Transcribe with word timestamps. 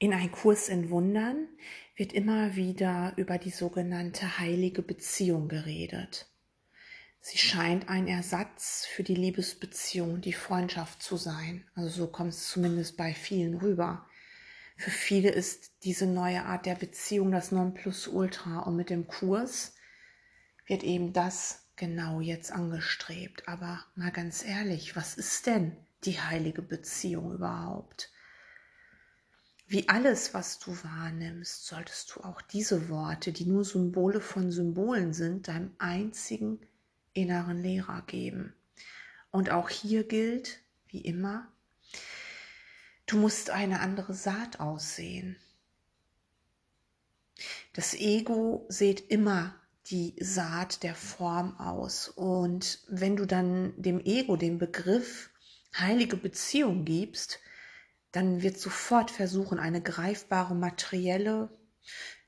In 0.00 0.14
ein 0.14 0.30
Kurs 0.30 0.68
in 0.68 0.90
Wundern 0.90 1.48
wird 1.96 2.12
immer 2.12 2.54
wieder 2.54 3.14
über 3.16 3.36
die 3.36 3.50
sogenannte 3.50 4.38
heilige 4.38 4.80
Beziehung 4.80 5.48
geredet. 5.48 6.28
Sie 7.20 7.36
scheint 7.36 7.88
ein 7.88 8.06
Ersatz 8.06 8.86
für 8.86 9.02
die 9.02 9.16
Liebesbeziehung, 9.16 10.20
die 10.20 10.32
Freundschaft 10.32 11.02
zu 11.02 11.16
sein. 11.16 11.64
Also 11.74 12.04
so 12.04 12.06
kommt 12.06 12.30
es 12.30 12.48
zumindest 12.48 12.96
bei 12.96 13.12
vielen 13.12 13.56
rüber. 13.56 14.06
Für 14.76 14.92
viele 14.92 15.30
ist 15.30 15.72
diese 15.82 16.06
neue 16.06 16.44
Art 16.44 16.66
der 16.66 16.76
Beziehung 16.76 17.32
das 17.32 17.50
Nonplusultra 17.50 18.60
und 18.60 18.76
mit 18.76 18.90
dem 18.90 19.08
Kurs 19.08 19.74
wird 20.66 20.84
eben 20.84 21.12
das 21.12 21.66
genau 21.74 22.20
jetzt 22.20 22.52
angestrebt. 22.52 23.48
Aber 23.48 23.84
mal 23.96 24.12
ganz 24.12 24.44
ehrlich, 24.44 24.94
was 24.94 25.16
ist 25.16 25.46
denn 25.46 25.76
die 26.04 26.20
heilige 26.20 26.62
Beziehung 26.62 27.34
überhaupt? 27.34 28.12
Wie 29.70 29.86
alles, 29.86 30.32
was 30.32 30.58
du 30.58 30.72
wahrnimmst, 30.82 31.66
solltest 31.66 32.14
du 32.14 32.20
auch 32.20 32.40
diese 32.40 32.88
Worte, 32.88 33.32
die 33.32 33.44
nur 33.44 33.66
Symbole 33.66 34.22
von 34.22 34.50
Symbolen 34.50 35.12
sind, 35.12 35.48
deinem 35.48 35.72
einzigen 35.78 36.58
inneren 37.12 37.62
Lehrer 37.62 38.02
geben. 38.06 38.54
Und 39.30 39.50
auch 39.50 39.68
hier 39.68 40.04
gilt, 40.04 40.60
wie 40.86 41.02
immer, 41.02 41.52
du 43.04 43.18
musst 43.18 43.50
eine 43.50 43.80
andere 43.80 44.14
Saat 44.14 44.58
aussehen. 44.58 45.36
Das 47.74 47.92
Ego 47.92 48.64
sieht 48.70 49.10
immer 49.10 49.54
die 49.90 50.14
Saat 50.18 50.82
der 50.82 50.94
Form 50.94 51.60
aus. 51.60 52.08
Und 52.08 52.80
wenn 52.88 53.16
du 53.16 53.26
dann 53.26 53.74
dem 53.76 54.00
Ego 54.00 54.36
den 54.36 54.56
Begriff 54.56 55.28
heilige 55.76 56.16
Beziehung 56.16 56.86
gibst, 56.86 57.38
dann 58.12 58.42
wird 58.42 58.58
sofort 58.58 59.10
versuchen, 59.10 59.58
eine 59.58 59.82
greifbare 59.82 60.54
materielle, 60.54 61.50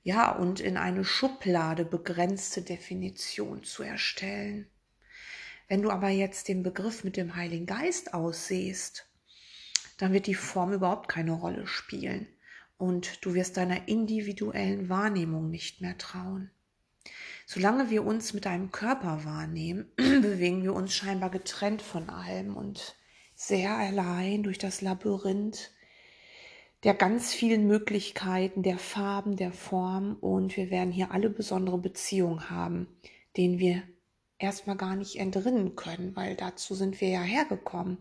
ja, 0.02 0.32
und 0.32 0.60
in 0.60 0.76
eine 0.76 1.04
Schublade 1.04 1.84
begrenzte 1.84 2.62
Definition 2.62 3.64
zu 3.64 3.82
erstellen. 3.82 4.66
Wenn 5.68 5.82
du 5.82 5.90
aber 5.90 6.08
jetzt 6.08 6.48
den 6.48 6.62
Begriff 6.62 7.04
mit 7.04 7.16
dem 7.16 7.36
Heiligen 7.36 7.66
Geist 7.66 8.14
aussiehst, 8.14 9.06
dann 9.98 10.12
wird 10.12 10.26
die 10.26 10.34
Form 10.34 10.72
überhaupt 10.72 11.08
keine 11.08 11.32
Rolle 11.32 11.66
spielen 11.66 12.26
und 12.78 13.24
du 13.24 13.34
wirst 13.34 13.58
deiner 13.58 13.88
individuellen 13.88 14.88
Wahrnehmung 14.88 15.50
nicht 15.50 15.82
mehr 15.82 15.98
trauen. 15.98 16.50
Solange 17.46 17.90
wir 17.90 18.04
uns 18.04 18.32
mit 18.32 18.46
einem 18.46 18.72
Körper 18.72 19.24
wahrnehmen, 19.24 19.92
bewegen 19.96 20.62
wir 20.62 20.72
uns 20.72 20.94
scheinbar 20.94 21.30
getrennt 21.30 21.82
von 21.82 22.08
allem 22.08 22.56
und 22.56 22.96
sehr 23.40 23.74
allein 23.74 24.42
durch 24.42 24.58
das 24.58 24.82
Labyrinth 24.82 25.72
der 26.84 26.92
ganz 26.94 27.32
vielen 27.32 27.66
Möglichkeiten, 27.66 28.62
der 28.62 28.78
Farben, 28.78 29.36
der 29.36 29.52
Form 29.52 30.16
und 30.20 30.56
wir 30.58 30.70
werden 30.70 30.92
hier 30.92 31.10
alle 31.10 31.30
besondere 31.30 31.78
Beziehungen 31.78 32.50
haben, 32.50 32.86
denen 33.38 33.58
wir 33.58 33.82
erstmal 34.38 34.76
gar 34.76 34.94
nicht 34.94 35.16
entrinnen 35.16 35.74
können, 35.74 36.14
weil 36.16 36.36
dazu 36.36 36.74
sind 36.74 37.00
wir 37.00 37.08
ja 37.08 37.22
hergekommen. 37.22 37.98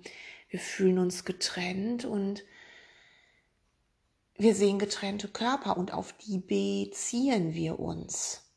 Wir 0.50 0.60
fühlen 0.60 1.00
uns 1.00 1.24
getrennt 1.24 2.04
und 2.04 2.44
wir 4.38 4.56
sehen 4.56 4.78
getrennte 4.78 5.30
Körper 5.30 5.78
und 5.78 5.94
auf 5.94 6.14
die 6.14 6.38
beziehen 6.38 7.54
wir 7.54 7.80
uns. 7.80 8.49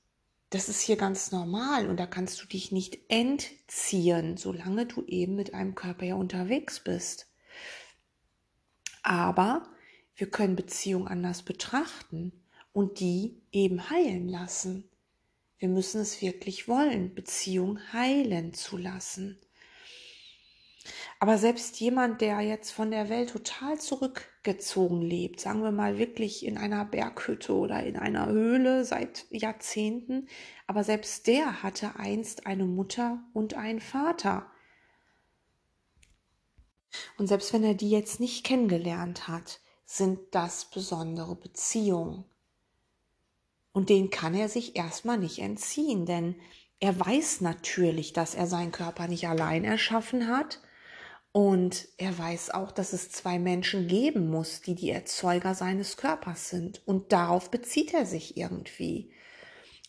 Das 0.53 0.69
ist 0.69 0.83
hier 0.83 0.97
ganz 0.97 1.33
normal 1.33 1.89
und 1.89 1.97
da 1.97 2.05
kannst 2.05 2.42
du 2.42 2.47
dich 2.47 2.72
nicht 2.72 2.98
entziehen, 3.08 4.36
solange 4.36 4.84
du 4.84 5.03
eben 5.06 5.34
mit 5.34 5.55
einem 5.55 5.75
Körper 5.75 6.05
ja 6.05 6.14
unterwegs 6.14 6.81
bist. 6.81 7.27
Aber 9.03 9.67
wir 10.14 10.28
können 10.28 10.55
Beziehung 10.55 11.08
anders 11.08 11.42
betrachten 11.42 12.33
und 12.75 13.00
die 13.00 13.41
eben 13.50 13.89
heilen 13.89 14.28
lassen. 14.28 14.91
Wir 15.56 15.70
müssen 15.70 16.03
es 16.03 16.20
wirklich 16.20 16.69
wollen, 16.69 17.14
Beziehung 17.14 17.79
heilen 17.95 18.52
zu 18.52 18.77
lassen. 18.77 19.40
Aber 21.19 21.39
selbst 21.39 21.79
jemand, 21.81 22.20
der 22.20 22.41
jetzt 22.41 22.73
von 22.73 22.91
der 22.91 23.09
Welt 23.09 23.31
total 23.31 23.79
zurückgezogen 23.79 25.01
lebt, 25.01 25.41
sagen 25.41 25.63
wir 25.63 25.70
mal 25.70 25.98
wirklich 25.98 26.45
in 26.45 26.59
einer 26.59 26.85
Berghütte 26.85 27.55
oder 27.55 27.83
in 27.85 27.97
einer 27.97 28.27
Höhle 28.27 28.85
seit 28.85 29.27
Jahrzehnten, 29.31 30.29
aber 30.67 30.85
selbst 30.85 31.27
der 31.27 31.63
hatte 31.63 31.97
einst 31.97 32.47
eine 32.47 32.65
Mutter 32.65 33.23
und 33.33 33.55
einen 33.55 33.81
Vater. 33.81 34.51
Und 37.19 37.29
selbst 37.29 37.53
wenn 37.53 37.64
er 37.64 37.75
die 37.75 37.91
jetzt 37.91 38.20
nicht 38.20 38.45
kennengelernt 38.45 39.29
hat, 39.29 39.61
sind 39.85 40.19
das 40.33 40.67
besondere 40.70 41.37
Beziehungen. 41.37 42.25
Und 43.73 43.89
den 43.89 44.11
kann 44.11 44.35
er 44.35 44.49
sich 44.49 44.77
erstmal 44.77 45.19
nicht 45.19 45.39
entziehen, 45.39 46.05
denn 46.05 46.35
er 46.81 46.99
weiß 46.99 47.41
natürlich, 47.43 48.13
dass 48.13 48.35
er 48.35 48.47
seinen 48.47 48.73
Körper 48.73 49.07
nicht 49.07 49.29
allein 49.29 49.64
erschaffen 49.64 50.27
hat 50.27 50.61
und 51.33 51.89
er 51.97 52.17
weiß 52.17 52.51
auch, 52.51 52.70
dass 52.70 52.93
es 52.93 53.11
zwei 53.11 53.39
Menschen 53.39 53.89
geben 53.89 54.29
muss, 54.29 54.61
die 54.61 54.75
die 54.75 54.91
Erzeuger 54.91 55.55
seines 55.55 55.97
Körpers 55.97 56.51
sind. 56.51 56.83
Und 56.85 57.13
darauf 57.13 57.51
bezieht 57.51 57.95
er 57.95 58.05
sich 58.05 58.37
irgendwie. 58.37 59.11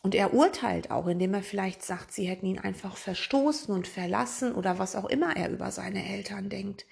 Und 0.02 0.16
er 0.16 0.34
urteilt 0.34 0.90
auch, 0.90 1.08
indem 1.08 1.34
er 1.34 1.44
vielleicht 1.44 1.84
sagt, 1.84 2.14
sie 2.14 2.28
hätten 2.28 2.46
ihn 2.46 2.60
einfach 2.60 2.96
verstoßen 2.96 3.74
und 3.74 3.88
verlassen 3.88 4.56
oder 4.56 4.80
was 4.80 4.96
auch 4.96 5.10
immer 5.10 5.36
er 5.36 5.50
über 5.50 5.72
seine 5.72 6.08
Eltern 6.08 6.50
denkt. 6.50 6.86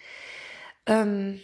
Ähm 0.85 1.39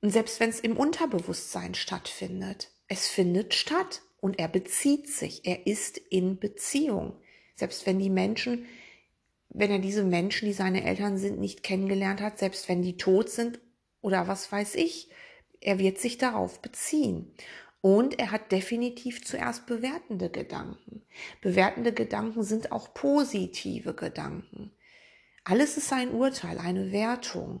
und 0.00 0.10
selbst 0.10 0.38
wenn 0.40 0.50
es 0.50 0.60
im 0.60 0.76
Unterbewusstsein 0.76 1.74
stattfindet, 1.74 2.70
es 2.88 3.08
findet 3.08 3.54
statt 3.54 4.02
und 4.20 4.38
er 4.38 4.48
bezieht 4.48 5.08
sich, 5.08 5.46
er 5.46 5.66
ist 5.66 5.98
in 5.98 6.38
Beziehung. 6.38 7.16
Selbst 7.56 7.86
wenn 7.86 7.98
die 7.98 8.10
Menschen 8.10 8.66
wenn 9.54 9.70
er 9.70 9.78
diese 9.78 10.02
Menschen, 10.02 10.46
die 10.46 10.52
seine 10.52 10.84
Eltern 10.84 11.16
sind, 11.16 11.38
nicht 11.38 11.62
kennengelernt 11.62 12.20
hat, 12.20 12.38
selbst 12.38 12.68
wenn 12.68 12.82
die 12.82 12.96
tot 12.96 13.30
sind 13.30 13.60
oder 14.00 14.26
was 14.26 14.50
weiß 14.50 14.74
ich, 14.74 15.08
er 15.60 15.78
wird 15.78 15.98
sich 15.98 16.18
darauf 16.18 16.60
beziehen. 16.60 17.32
Und 17.80 18.18
er 18.18 18.32
hat 18.32 18.50
definitiv 18.50 19.24
zuerst 19.24 19.66
bewertende 19.66 20.28
Gedanken. 20.28 21.02
Bewertende 21.40 21.92
Gedanken 21.92 22.42
sind 22.42 22.72
auch 22.72 22.94
positive 22.94 23.94
Gedanken. 23.94 24.72
Alles 25.44 25.76
ist 25.76 25.92
ein 25.92 26.10
Urteil, 26.10 26.58
eine 26.58 26.90
Wertung. 26.90 27.60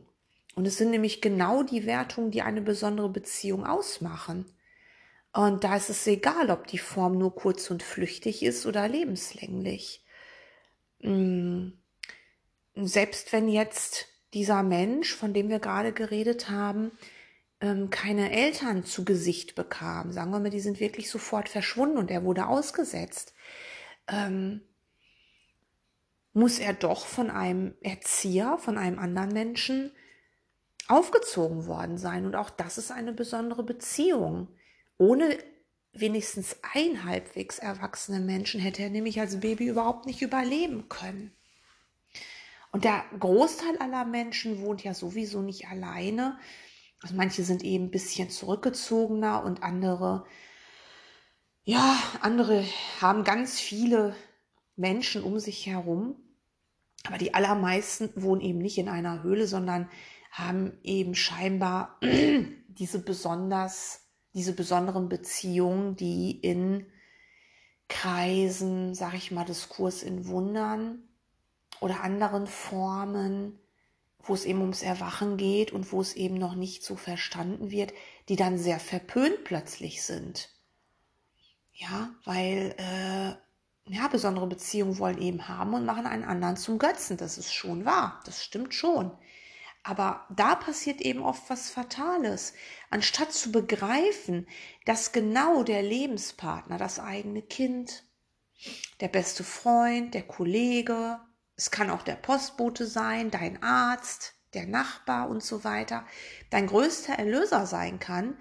Und 0.56 0.66
es 0.66 0.78
sind 0.78 0.90
nämlich 0.90 1.20
genau 1.20 1.62
die 1.62 1.86
Wertungen, 1.86 2.30
die 2.32 2.42
eine 2.42 2.62
besondere 2.62 3.08
Beziehung 3.08 3.64
ausmachen. 3.64 4.46
Und 5.32 5.62
da 5.62 5.76
ist 5.76 5.90
es 5.90 6.06
egal, 6.06 6.50
ob 6.50 6.66
die 6.66 6.78
Form 6.78 7.18
nur 7.18 7.34
kurz 7.34 7.70
und 7.70 7.82
flüchtig 7.82 8.42
ist 8.42 8.66
oder 8.66 8.88
lebenslänglich. 8.88 10.04
Hm 11.00 11.74
selbst 12.74 13.32
wenn 13.32 13.48
jetzt 13.48 14.06
dieser 14.32 14.62
Mensch, 14.62 15.14
von 15.14 15.32
dem 15.32 15.48
wir 15.48 15.60
gerade 15.60 15.92
geredet 15.92 16.50
haben, 16.50 16.92
ähm, 17.60 17.90
keine 17.90 18.32
Eltern 18.32 18.84
zu 18.84 19.04
Gesicht 19.04 19.54
bekam, 19.54 20.12
sagen 20.12 20.30
wir 20.32 20.40
mal, 20.40 20.50
die 20.50 20.60
sind 20.60 20.80
wirklich 20.80 21.08
sofort 21.08 21.48
verschwunden 21.48 21.98
und 21.98 22.10
er 22.10 22.24
wurde 22.24 22.46
ausgesetzt, 22.46 23.32
ähm, 24.08 24.62
muss 26.32 26.58
er 26.58 26.72
doch 26.72 27.06
von 27.06 27.30
einem 27.30 27.74
Erzieher, 27.80 28.58
von 28.58 28.76
einem 28.76 28.98
anderen 28.98 29.32
Menschen 29.32 29.92
aufgezogen 30.88 31.66
worden 31.66 31.96
sein. 31.96 32.26
Und 32.26 32.34
auch 32.34 32.50
das 32.50 32.76
ist 32.76 32.90
eine 32.90 33.12
besondere 33.12 33.62
Beziehung. 33.62 34.48
Ohne 34.98 35.38
wenigstens 35.92 36.56
ein 36.74 37.04
halbwegs 37.04 37.60
erwachsenen 37.60 38.26
Menschen 38.26 38.60
hätte 38.60 38.82
er 38.82 38.90
nämlich 38.90 39.20
als 39.20 39.40
Baby 39.40 39.68
überhaupt 39.68 40.06
nicht 40.06 40.22
überleben 40.22 40.88
können. 40.88 41.32
Und 42.74 42.82
der 42.82 43.04
Großteil 43.20 43.78
aller 43.78 44.04
Menschen 44.04 44.60
wohnt 44.60 44.82
ja 44.82 44.94
sowieso 44.94 45.40
nicht 45.42 45.68
alleine. 45.68 46.40
Also 47.00 47.14
manche 47.14 47.44
sind 47.44 47.62
eben 47.62 47.84
ein 47.84 47.90
bisschen 47.92 48.30
zurückgezogener 48.30 49.44
und 49.44 49.62
andere, 49.62 50.26
ja, 51.62 51.96
andere 52.20 52.64
haben 53.00 53.22
ganz 53.22 53.60
viele 53.60 54.16
Menschen 54.74 55.22
um 55.22 55.38
sich 55.38 55.66
herum. 55.66 56.16
Aber 57.06 57.16
die 57.16 57.32
allermeisten 57.32 58.10
wohnen 58.16 58.40
eben 58.40 58.58
nicht 58.58 58.78
in 58.78 58.88
einer 58.88 59.22
Höhle, 59.22 59.46
sondern 59.46 59.88
haben 60.32 60.76
eben 60.82 61.14
scheinbar 61.14 62.00
diese 62.66 62.98
besonders, 62.98 64.00
diese 64.32 64.52
besonderen 64.52 65.08
Beziehungen, 65.08 65.94
die 65.94 66.40
in 66.40 66.90
Kreisen, 67.88 68.96
sag 68.96 69.14
ich 69.14 69.30
mal, 69.30 69.44
Diskurs 69.44 70.02
in 70.02 70.26
Wundern 70.26 71.08
oder 71.80 72.02
anderen 72.02 72.46
Formen, 72.46 73.58
wo 74.22 74.34
es 74.34 74.44
eben 74.44 74.60
ums 74.60 74.82
Erwachen 74.82 75.36
geht 75.36 75.72
und 75.72 75.92
wo 75.92 76.00
es 76.00 76.14
eben 76.14 76.36
noch 76.36 76.54
nicht 76.54 76.82
so 76.82 76.96
verstanden 76.96 77.70
wird, 77.70 77.92
die 78.28 78.36
dann 78.36 78.58
sehr 78.58 78.80
verpönt 78.80 79.44
plötzlich 79.44 80.02
sind. 80.02 80.50
Ja, 81.72 82.10
weil 82.24 82.74
äh, 82.78 83.92
ja, 83.92 84.08
besondere 84.08 84.46
Beziehungen 84.46 84.98
wollen 84.98 85.20
eben 85.20 85.48
haben 85.48 85.74
und 85.74 85.84
machen 85.84 86.06
einen 86.06 86.24
anderen 86.24 86.56
zum 86.56 86.78
Götzen. 86.78 87.16
Das 87.16 87.36
ist 87.36 87.52
schon 87.52 87.84
wahr, 87.84 88.20
das 88.24 88.42
stimmt 88.42 88.74
schon. 88.74 89.10
Aber 89.82 90.26
da 90.30 90.54
passiert 90.54 91.02
eben 91.02 91.22
oft 91.22 91.50
was 91.50 91.70
Fatales. 91.70 92.54
Anstatt 92.88 93.32
zu 93.32 93.52
begreifen, 93.52 94.48
dass 94.86 95.12
genau 95.12 95.62
der 95.62 95.82
Lebenspartner, 95.82 96.78
das 96.78 96.98
eigene 96.98 97.42
Kind, 97.42 98.04
der 99.00 99.08
beste 99.08 99.44
Freund, 99.44 100.14
der 100.14 100.22
Kollege, 100.22 101.20
es 101.56 101.70
kann 101.70 101.90
auch 101.90 102.02
der 102.02 102.16
Postbote 102.16 102.86
sein, 102.86 103.30
dein 103.30 103.62
Arzt, 103.62 104.34
der 104.54 104.66
Nachbar 104.66 105.28
und 105.28 105.42
so 105.42 105.64
weiter, 105.64 106.06
dein 106.50 106.66
größter 106.66 107.14
Erlöser 107.14 107.66
sein 107.66 107.98
kann, 107.98 108.36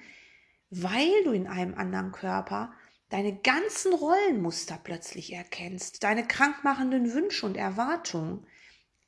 weil 0.69 1.23
du 1.23 1.31
in 1.31 1.47
einem 1.47 1.75
anderen 1.75 2.11
Körper 2.11 2.73
deine 3.09 3.35
ganzen 3.35 3.93
Rollenmuster 3.93 4.79
plötzlich 4.83 5.33
erkennst, 5.33 6.03
deine 6.03 6.25
krankmachenden 6.27 7.13
Wünsche 7.13 7.45
und 7.45 7.57
Erwartungen, 7.57 8.47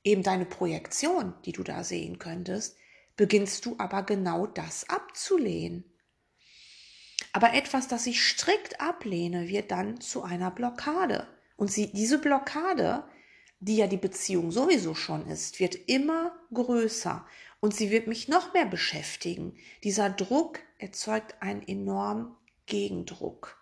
eben 0.04 0.22
deine 0.22 0.46
Projektion, 0.46 1.34
die 1.46 1.52
du 1.52 1.64
da 1.64 1.84
sehen 1.84 2.20
könntest, 2.20 2.78
beginnst 3.18 3.66
du 3.66 3.76
aber 3.80 4.04
genau 4.04 4.46
das 4.46 4.88
abzulehnen. 4.90 5.84
Aber 7.34 7.54
etwas, 7.54 7.88
das 7.88 8.06
ich 8.06 8.22
strikt 8.24 8.80
ablehne, 8.80 9.48
wird 9.48 9.72
dann 9.72 10.00
zu 10.00 10.22
einer 10.22 10.52
Blockade. 10.52 11.28
Und 11.58 11.72
sie, 11.72 11.92
diese 11.92 12.20
Blockade, 12.20 13.04
die 13.60 13.78
ja 13.78 13.88
die 13.88 13.98
Beziehung 13.98 14.52
sowieso 14.52 14.96
schon 14.96 15.28
ist, 15.28 15.60
wird 15.60 15.76
immer 15.88 16.36
größer 16.54 17.26
und 17.60 17.76
sie 17.76 17.90
wird 17.90 18.08
mich 18.08 18.28
noch 18.28 18.54
mehr 18.54 18.66
beschäftigen. 18.66 19.58
Dieser 19.84 20.10
Druck 20.10 20.60
erzeugt 20.78 21.36
einen 21.42 21.68
enormen 21.68 22.36
Gegendruck. 22.66 23.58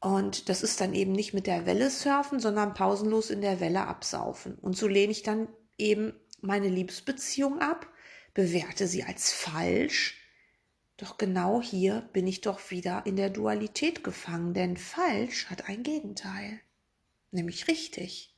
Und 0.00 0.48
das 0.48 0.62
ist 0.62 0.80
dann 0.80 0.94
eben 0.94 1.12
nicht 1.12 1.34
mit 1.34 1.46
der 1.46 1.66
Welle 1.66 1.90
surfen, 1.90 2.38
sondern 2.38 2.74
pausenlos 2.74 3.30
in 3.30 3.40
der 3.40 3.58
Welle 3.58 3.86
absaufen. 3.86 4.54
Und 4.56 4.76
so 4.76 4.86
lehne 4.86 5.10
ich 5.10 5.24
dann 5.24 5.48
eben 5.76 6.12
meine 6.40 6.68
Liebesbeziehung 6.68 7.58
ab, 7.60 7.88
bewerte 8.34 8.86
sie 8.86 9.02
als 9.02 9.32
falsch. 9.32 10.16
Doch 10.96 11.18
genau 11.18 11.60
hier 11.60 12.08
bin 12.12 12.26
ich 12.26 12.40
doch 12.40 12.70
wieder 12.70 13.02
in 13.06 13.16
der 13.16 13.30
Dualität 13.30 14.04
gefangen, 14.04 14.54
denn 14.54 14.76
falsch 14.76 15.46
hat 15.46 15.68
ein 15.68 15.82
Gegenteil, 15.82 16.60
nämlich 17.32 17.66
richtig. 17.66 18.37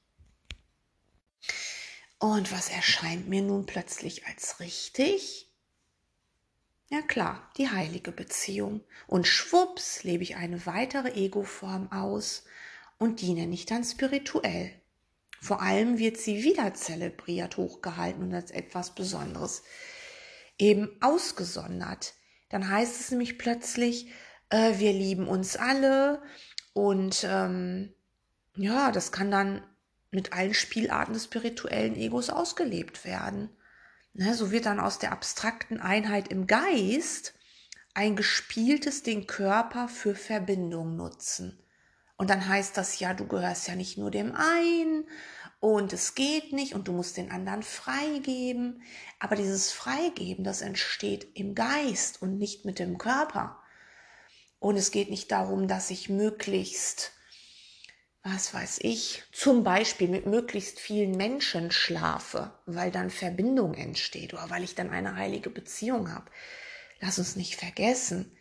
Und 2.19 2.53
was 2.53 2.69
erscheint 2.69 3.29
mir 3.29 3.43
nun 3.43 3.67
plötzlich 3.67 4.27
als 4.27 4.61
richtig? 4.61 5.51
Ja 6.89 7.03
klar, 7.03 7.51
die 7.57 7.71
heilige 7.71 8.13
Beziehung. 8.13 8.83
Und 9.07 9.27
schwupps 9.27 10.03
lebe 10.03 10.23
ich 10.23 10.37
eine 10.37 10.67
weitere 10.67 11.13
Ego-Form 11.13 11.91
aus 11.93 12.45
und 12.99 13.21
die 13.21 13.33
nenne 13.33 13.55
ich 13.55 13.65
dann 13.65 13.85
spirituell. 13.85 14.73
Vor 15.41 15.63
allem 15.63 15.99
wird 15.99 16.19
sie 16.19 16.45
wieder 16.45 16.75
zelebriert, 16.75 17.57
hochgehalten 17.57 18.25
und 18.25 18.35
als 18.35 18.51
etwas 18.51 18.95
Besonderes 18.95 19.63
eben 20.59 20.91
ausgesondert. 21.01 22.15
Dann 22.51 22.69
heißt 22.69 23.01
es 23.01 23.11
nämlich 23.11 23.39
plötzlich, 23.39 24.11
äh, 24.51 24.79
wir 24.79 24.93
lieben 24.93 25.29
uns 25.29 25.57
alle 25.57 26.21
und 26.75 27.25
ähm, 27.25 27.95
ja, 28.57 28.91
das 28.93 29.13
kann 29.13 29.31
dann 29.31 29.63
mit 30.11 30.33
allen 30.33 30.55
Spielarten 30.55 31.15
des 31.15 31.25
spirituellen 31.25 31.97
Egos 31.97 32.31
ausgelebt 32.31 33.05
werden. 33.05 33.51
Ne, 34.13 34.35
so 34.35 34.51
wird 34.51 34.67
dann 34.67 34.81
aus 34.81 34.99
der 34.99 35.13
abstrakten 35.13 35.81
Einheit 35.81 36.29
im 36.29 36.47
Geist 36.47 37.35
ein 37.95 38.17
gespieltes 38.17 39.03
den 39.03 39.27
Körper 39.27 39.89
für 39.89 40.15
Verbindung 40.15 40.97
nutzen. 40.97 41.63
Und 42.17 42.29
dann 42.29 42.47
heißt 42.47 42.77
das 42.77 42.99
ja, 42.99 43.15
du 43.15 43.27
gehörst 43.27 43.69
ja 43.69 43.75
nicht 43.75 43.99
nur 43.99 44.11
dem 44.11 44.35
einen 44.35 45.07
und 45.61 45.93
es 45.93 46.15
geht 46.15 46.53
nicht 46.53 46.75
und 46.75 46.89
du 46.89 46.93
musst 46.93 47.17
den 47.17 47.31
anderen 47.31 47.63
freigeben. 47.63 48.83
Aber 49.19 49.37
dieses 49.37 49.73
Freigeben, 49.73 50.45
das 50.45 50.61
entsteht 50.61 51.29
im 51.35 51.55
Geist 51.55 52.21
und 52.21 52.37
nicht 52.39 52.65
mit 52.65 52.79
dem 52.79 52.99
Körper. 52.99 53.63
Und 54.59 54.77
es 54.77 54.91
geht 54.91 55.11
nicht 55.11 55.31
darum, 55.33 55.69
dass 55.69 55.91
ich 55.91 56.09
möglichst 56.09 57.13
was 58.23 58.53
weiß 58.53 58.81
ich, 58.83 59.23
zum 59.33 59.65
Beispiel 59.65 60.09
mit 60.09 60.27
möglichst 60.27 60.79
vielen 60.79 61.13
Menschen 61.13 61.71
schlafe, 61.71 62.53
weil 62.67 62.91
dann 62.91 63.11
Verbindung 63.11 63.75
entsteht 63.75 64.35
oder 64.35 64.51
weil 64.51 64.63
ich 64.63 64.75
dann 64.75 64.91
eine 64.91 65.17
heilige 65.17 65.49
Beziehung 65.49 66.13
habe. 66.13 66.31
Lass 67.01 67.19
uns 67.19 67.37
nicht 67.37 67.57
vergessen, 67.57 68.37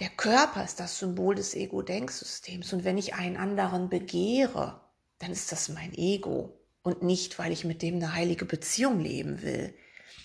der 0.00 0.10
Körper 0.10 0.62
ist 0.64 0.78
das 0.78 0.98
Symbol 0.98 1.34
des 1.34 1.54
Ego-Denksystems 1.54 2.72
und 2.72 2.84
wenn 2.84 2.98
ich 2.98 3.14
einen 3.14 3.36
anderen 3.36 3.88
begehre, 3.88 4.80
dann 5.18 5.32
ist 5.32 5.50
das 5.50 5.70
mein 5.70 5.92
Ego 5.94 6.60
und 6.82 7.02
nicht, 7.02 7.38
weil 7.38 7.50
ich 7.50 7.64
mit 7.64 7.82
dem 7.82 7.96
eine 7.96 8.14
heilige 8.14 8.44
Beziehung 8.44 9.00
leben 9.00 9.42
will. 9.42 9.74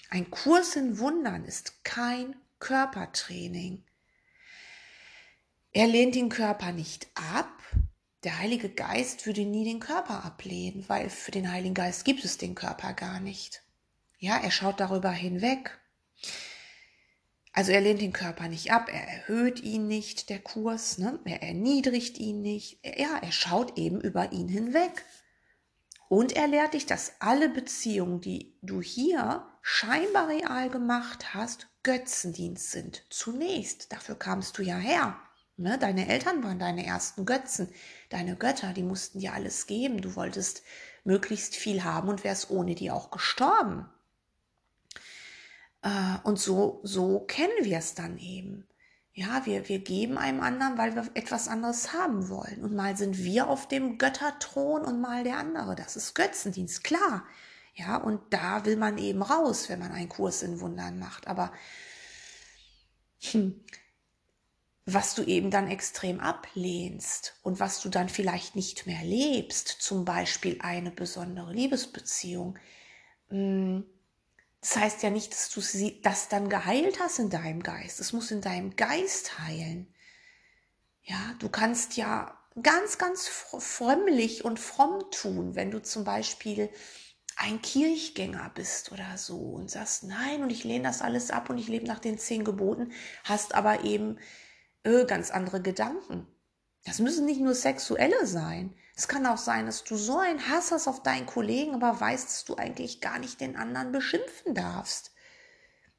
Ein 0.09 0.29
Kurs 0.29 0.75
in 0.75 0.99
Wundern 0.99 1.43
ist 1.45 1.83
kein 1.83 2.35
Körpertraining. 2.59 3.83
Er 5.71 5.87
lehnt 5.87 6.13
den 6.13 6.29
Körper 6.29 6.71
nicht 6.71 7.07
ab, 7.15 7.49
der 8.23 8.39
Heilige 8.39 8.69
Geist 8.69 9.25
würde 9.25 9.45
nie 9.45 9.65
den 9.65 9.79
Körper 9.79 10.23
ablehnen, 10.23 10.85
weil 10.87 11.09
für 11.09 11.31
den 11.31 11.51
Heiligen 11.51 11.73
Geist 11.73 12.05
gibt 12.05 12.23
es 12.23 12.37
den 12.37 12.55
Körper 12.55 12.93
gar 12.93 13.19
nicht. 13.19 13.63
Ja, 14.17 14.37
er 14.37 14.51
schaut 14.51 14.79
darüber 14.79 15.11
hinweg. 15.11 15.77
Also 17.51 17.71
er 17.71 17.81
lehnt 17.81 18.01
den 18.01 18.13
Körper 18.13 18.47
nicht 18.47 18.71
ab, 18.71 18.89
er 18.91 19.07
erhöht 19.07 19.59
ihn 19.59 19.87
nicht, 19.87 20.29
der 20.29 20.39
Kurs, 20.39 20.97
ne? 20.97 21.19
er 21.25 21.43
erniedrigt 21.43 22.17
ihn 22.17 22.41
nicht. 22.41 22.79
Ja, 22.83 23.19
er 23.21 23.31
schaut 23.31 23.77
eben 23.77 24.01
über 24.01 24.31
ihn 24.31 24.47
hinweg. 24.47 25.05
Und 26.09 26.31
er 26.33 26.47
lehrt 26.47 26.73
dich, 26.73 26.85
dass 26.85 27.13
alle 27.19 27.49
Beziehungen, 27.49 28.21
die 28.21 28.55
du 28.61 28.81
hier 28.81 29.45
scheinbar 29.61 30.29
real 30.29 30.69
gemacht 30.69 31.33
hast, 31.33 31.67
Götzendienst 31.83 32.71
sind. 32.71 33.05
Zunächst, 33.09 33.91
dafür 33.91 34.15
kamst 34.15 34.57
du 34.57 34.63
ja 34.63 34.77
her. 34.77 35.19
Ne? 35.57 35.77
Deine 35.77 36.07
Eltern 36.07 36.43
waren 36.43 36.59
deine 36.59 36.85
ersten 36.85 37.25
Götzen, 37.25 37.69
deine 38.09 38.35
Götter, 38.35 38.73
die 38.73 38.83
mussten 38.83 39.19
dir 39.19 39.33
alles 39.33 39.67
geben. 39.67 40.01
Du 40.01 40.15
wolltest 40.15 40.63
möglichst 41.03 41.55
viel 41.55 41.83
haben 41.83 42.09
und 42.09 42.23
wärst 42.23 42.49
ohne 42.49 42.75
die 42.75 42.91
auch 42.91 43.11
gestorben. 43.11 43.89
Äh, 45.83 46.17
und 46.23 46.39
so, 46.39 46.79
so 46.83 47.19
kennen 47.19 47.53
wir 47.61 47.77
es 47.77 47.93
dann 47.93 48.17
eben. 48.17 48.67
Ja, 49.15 49.45
wir, 49.45 49.69
wir 49.69 49.77
geben 49.79 50.17
einem 50.17 50.41
anderen, 50.41 50.77
weil 50.79 50.95
wir 50.95 51.07
etwas 51.13 51.47
anderes 51.47 51.93
haben 51.93 52.29
wollen. 52.29 52.63
Und 52.63 52.73
mal 52.73 52.97
sind 52.97 53.19
wir 53.19 53.47
auf 53.47 53.67
dem 53.67 53.99
Götterthron 53.99 54.81
und 54.81 55.01
mal 55.01 55.23
der 55.23 55.37
andere. 55.37 55.75
Das 55.75 55.95
ist 55.95 56.15
Götzendienst, 56.15 56.83
klar. 56.83 57.23
Ja, 57.75 57.97
und 57.97 58.21
da 58.31 58.65
will 58.65 58.77
man 58.77 58.97
eben 58.97 59.21
raus, 59.21 59.69
wenn 59.69 59.79
man 59.79 59.91
einen 59.91 60.09
Kurs 60.09 60.41
in 60.41 60.59
Wundern 60.61 60.97
macht. 60.97 61.27
Aber 61.27 61.51
hm, 63.21 63.63
was 64.85 65.15
du 65.15 65.23
eben 65.23 65.49
dann 65.49 65.69
extrem 65.69 66.19
ablehnst 66.19 67.39
und 67.41 67.59
was 67.59 67.79
du 67.81 67.89
dann 67.89 68.09
vielleicht 68.09 68.55
nicht 68.55 68.85
mehr 68.85 69.03
lebst, 69.03 69.67
zum 69.67 70.03
Beispiel 70.03 70.59
eine 70.61 70.91
besondere 70.91 71.53
Liebesbeziehung. 71.53 72.57
Mm, 73.29 73.81
das 74.59 74.75
heißt 74.75 75.03
ja 75.03 75.09
nicht, 75.09 75.31
dass 75.31 75.49
du 75.49 75.61
das 76.01 76.27
dann 76.27 76.49
geheilt 76.49 76.99
hast 76.99 77.19
in 77.19 77.29
deinem 77.29 77.63
Geist. 77.63 77.99
Es 77.99 78.13
muss 78.13 78.31
in 78.31 78.41
deinem 78.41 78.75
Geist 78.75 79.39
heilen. 79.39 79.93
Ja, 81.03 81.35
du 81.39 81.49
kannst 81.49 81.97
ja 81.97 82.37
ganz, 82.61 82.97
ganz 82.97 83.27
frömmlich 83.27 84.45
und 84.45 84.59
fromm 84.59 85.03
tun, 85.11 85.55
wenn 85.55 85.71
du 85.71 85.81
zum 85.81 86.03
Beispiel 86.03 86.69
ein 87.35 87.61
Kirchgänger 87.61 88.51
bist 88.53 88.91
oder 88.91 89.17
so 89.17 89.37
und 89.37 89.71
sagst, 89.71 90.03
nein, 90.03 90.43
und 90.43 90.51
ich 90.51 90.63
lehne 90.63 90.83
das 90.83 91.01
alles 91.01 91.31
ab 91.31 91.49
und 91.49 91.57
ich 91.57 91.67
lebe 91.67 91.85
nach 91.85 91.99
den 91.99 92.17
zehn 92.17 92.43
Geboten, 92.43 92.91
hast 93.23 93.55
aber 93.55 93.83
eben 93.83 94.19
äh, 94.83 95.05
ganz 95.05 95.31
andere 95.31 95.61
Gedanken. 95.61 96.27
Das 96.85 96.99
müssen 96.99 97.25
nicht 97.25 97.39
nur 97.39 97.55
sexuelle 97.55 98.25
sein. 98.25 98.75
Es 98.95 99.07
kann 99.07 99.25
auch 99.25 99.37
sein, 99.37 99.65
dass 99.65 99.83
du 99.83 99.95
so 99.95 100.19
einen 100.19 100.47
Hass 100.49 100.71
hast 100.71 100.87
auf 100.87 101.01
deinen 101.01 101.25
Kollegen, 101.25 101.73
aber 101.73 101.99
weißt, 101.99 102.27
dass 102.27 102.45
du 102.45 102.55
eigentlich 102.55 103.01
gar 103.01 103.19
nicht 103.19 103.41
den 103.41 103.55
anderen 103.55 103.91
beschimpfen 103.91 104.53
darfst. 104.53 105.11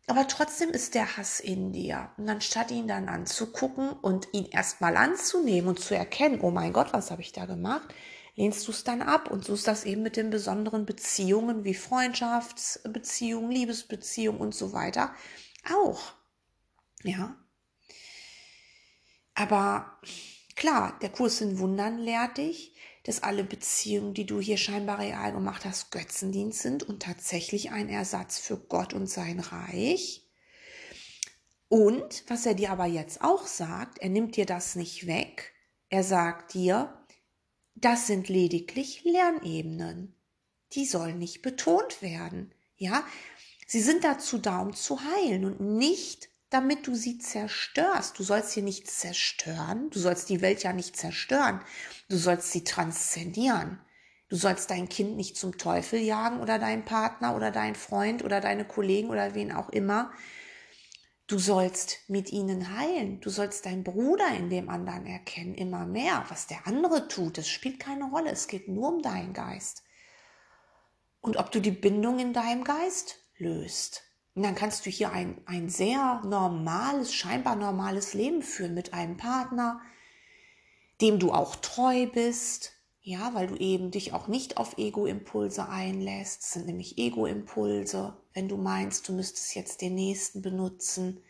Aber 0.06 0.28
trotzdem 0.28 0.70
ist 0.70 0.94
der 0.94 1.16
Hass 1.16 1.40
in 1.40 1.72
dir. 1.72 2.10
Und 2.18 2.28
anstatt 2.28 2.70
ihn 2.70 2.86
dann 2.86 3.08
anzugucken 3.08 3.90
und 3.90 4.28
ihn 4.32 4.44
erstmal 4.46 4.96
anzunehmen 4.96 5.68
und 5.68 5.80
zu 5.80 5.96
erkennen, 5.96 6.40
oh 6.42 6.50
mein 6.50 6.74
Gott, 6.74 6.92
was 6.92 7.10
habe 7.10 7.22
ich 7.22 7.32
da 7.32 7.46
gemacht, 7.46 7.88
lehnst 8.36 8.66
du 8.68 8.72
es 8.72 8.84
dann 8.84 9.00
ab 9.00 9.30
und 9.30 9.44
suchst 9.44 9.66
das 9.66 9.84
eben 9.84 10.02
mit 10.02 10.16
den 10.16 10.28
besonderen 10.28 10.84
Beziehungen 10.84 11.64
wie 11.64 11.74
Freundschaftsbeziehungen, 11.74 13.50
Liebesbeziehungen 13.50 14.40
und 14.40 14.54
so 14.54 14.74
weiter 14.74 15.14
auch. 15.72 16.12
Ja, 17.02 17.36
aber 19.34 19.98
klar, 20.56 20.98
der 21.02 21.10
Kurs 21.10 21.40
in 21.40 21.58
Wundern 21.58 21.98
lehrt 21.98 22.38
dich, 22.38 22.74
dass 23.04 23.22
alle 23.22 23.44
Beziehungen, 23.44 24.14
die 24.14 24.26
du 24.26 24.40
hier 24.40 24.56
scheinbar 24.56 24.98
real 24.98 25.32
gemacht 25.32 25.64
hast, 25.64 25.90
Götzendienst 25.90 26.60
sind 26.60 26.82
und 26.82 27.02
tatsächlich 27.02 27.70
ein 27.70 27.88
Ersatz 27.88 28.38
für 28.38 28.58
Gott 28.58 28.94
und 28.94 29.06
sein 29.06 29.40
Reich. 29.40 30.26
Und 31.68 32.24
was 32.28 32.46
er 32.46 32.54
dir 32.54 32.70
aber 32.70 32.86
jetzt 32.86 33.20
auch 33.20 33.46
sagt, 33.46 33.98
er 33.98 34.08
nimmt 34.08 34.36
dir 34.36 34.46
das 34.46 34.74
nicht 34.74 35.06
weg. 35.06 35.52
Er 35.90 36.02
sagt 36.02 36.54
dir, 36.54 37.04
das 37.74 38.06
sind 38.06 38.28
lediglich 38.28 39.04
Lernebenen. 39.04 40.14
Die 40.72 40.86
sollen 40.86 41.18
nicht 41.18 41.42
betont 41.42 42.00
werden. 42.00 42.54
Ja, 42.76 43.04
Sie 43.66 43.80
sind 43.80 44.04
dazu 44.04 44.38
da, 44.38 44.60
um 44.60 44.74
zu 44.74 45.00
heilen 45.00 45.44
und 45.44 45.60
nicht 45.60 46.28
damit 46.54 46.86
du 46.86 46.94
sie 46.94 47.18
zerstörst. 47.18 48.16
Du 48.16 48.22
sollst 48.22 48.52
hier 48.52 48.62
nicht 48.62 48.88
zerstören. 48.88 49.90
Du 49.90 49.98
sollst 49.98 50.28
die 50.28 50.40
Welt 50.40 50.62
ja 50.62 50.72
nicht 50.72 50.96
zerstören. 50.96 51.60
Du 52.08 52.16
sollst 52.16 52.52
sie 52.52 52.62
transzendieren. 52.62 53.80
Du 54.28 54.36
sollst 54.36 54.70
dein 54.70 54.88
Kind 54.88 55.16
nicht 55.16 55.36
zum 55.36 55.58
Teufel 55.58 55.98
jagen 55.98 56.40
oder 56.40 56.60
deinen 56.60 56.84
Partner 56.84 57.34
oder 57.34 57.50
deinen 57.50 57.74
Freund 57.74 58.22
oder 58.22 58.40
deine 58.40 58.64
Kollegen 58.64 59.10
oder 59.10 59.34
wen 59.34 59.50
auch 59.50 59.68
immer. 59.70 60.12
Du 61.26 61.38
sollst 61.38 62.08
mit 62.08 62.30
ihnen 62.30 62.78
heilen. 62.78 63.20
Du 63.20 63.30
sollst 63.30 63.66
deinen 63.66 63.82
Bruder 63.82 64.28
in 64.36 64.48
dem 64.48 64.68
anderen 64.68 65.06
erkennen, 65.06 65.56
immer 65.56 65.86
mehr. 65.86 66.24
Was 66.28 66.46
der 66.46 66.68
andere 66.68 67.08
tut, 67.08 67.36
das 67.36 67.48
spielt 67.48 67.80
keine 67.80 68.04
Rolle. 68.04 68.30
Es 68.30 68.46
geht 68.46 68.68
nur 68.68 68.94
um 68.94 69.02
deinen 69.02 69.32
Geist. 69.32 69.82
Und 71.20 71.36
ob 71.36 71.50
du 71.50 71.60
die 71.60 71.72
Bindung 71.72 72.20
in 72.20 72.32
deinem 72.32 72.62
Geist 72.62 73.16
löst. 73.38 74.04
Und 74.34 74.42
dann 74.42 74.54
kannst 74.56 74.84
du 74.84 74.90
hier 74.90 75.12
ein, 75.12 75.40
ein 75.46 75.68
sehr 75.68 76.20
normales, 76.24 77.14
scheinbar 77.14 77.54
normales 77.54 78.14
Leben 78.14 78.42
führen 78.42 78.74
mit 78.74 78.92
einem 78.92 79.16
Partner, 79.16 79.80
dem 81.00 81.18
du 81.18 81.32
auch 81.32 81.54
treu 81.56 82.06
bist, 82.06 82.72
ja, 83.00 83.34
weil 83.34 83.46
du 83.46 83.56
eben 83.56 83.90
dich 83.90 84.12
auch 84.12 84.28
nicht 84.28 84.56
auf 84.56 84.78
Ego-Impulse 84.78 85.68
einlässt. 85.68 86.42
Das 86.42 86.52
sind 86.52 86.66
nämlich 86.66 86.98
Ego-Impulse, 86.98 88.16
wenn 88.32 88.48
du 88.48 88.56
meinst, 88.56 89.08
du 89.08 89.12
müsstest 89.12 89.54
jetzt 89.54 89.82
den 89.82 89.94
nächsten 89.94 90.42
benutzen. 90.42 91.22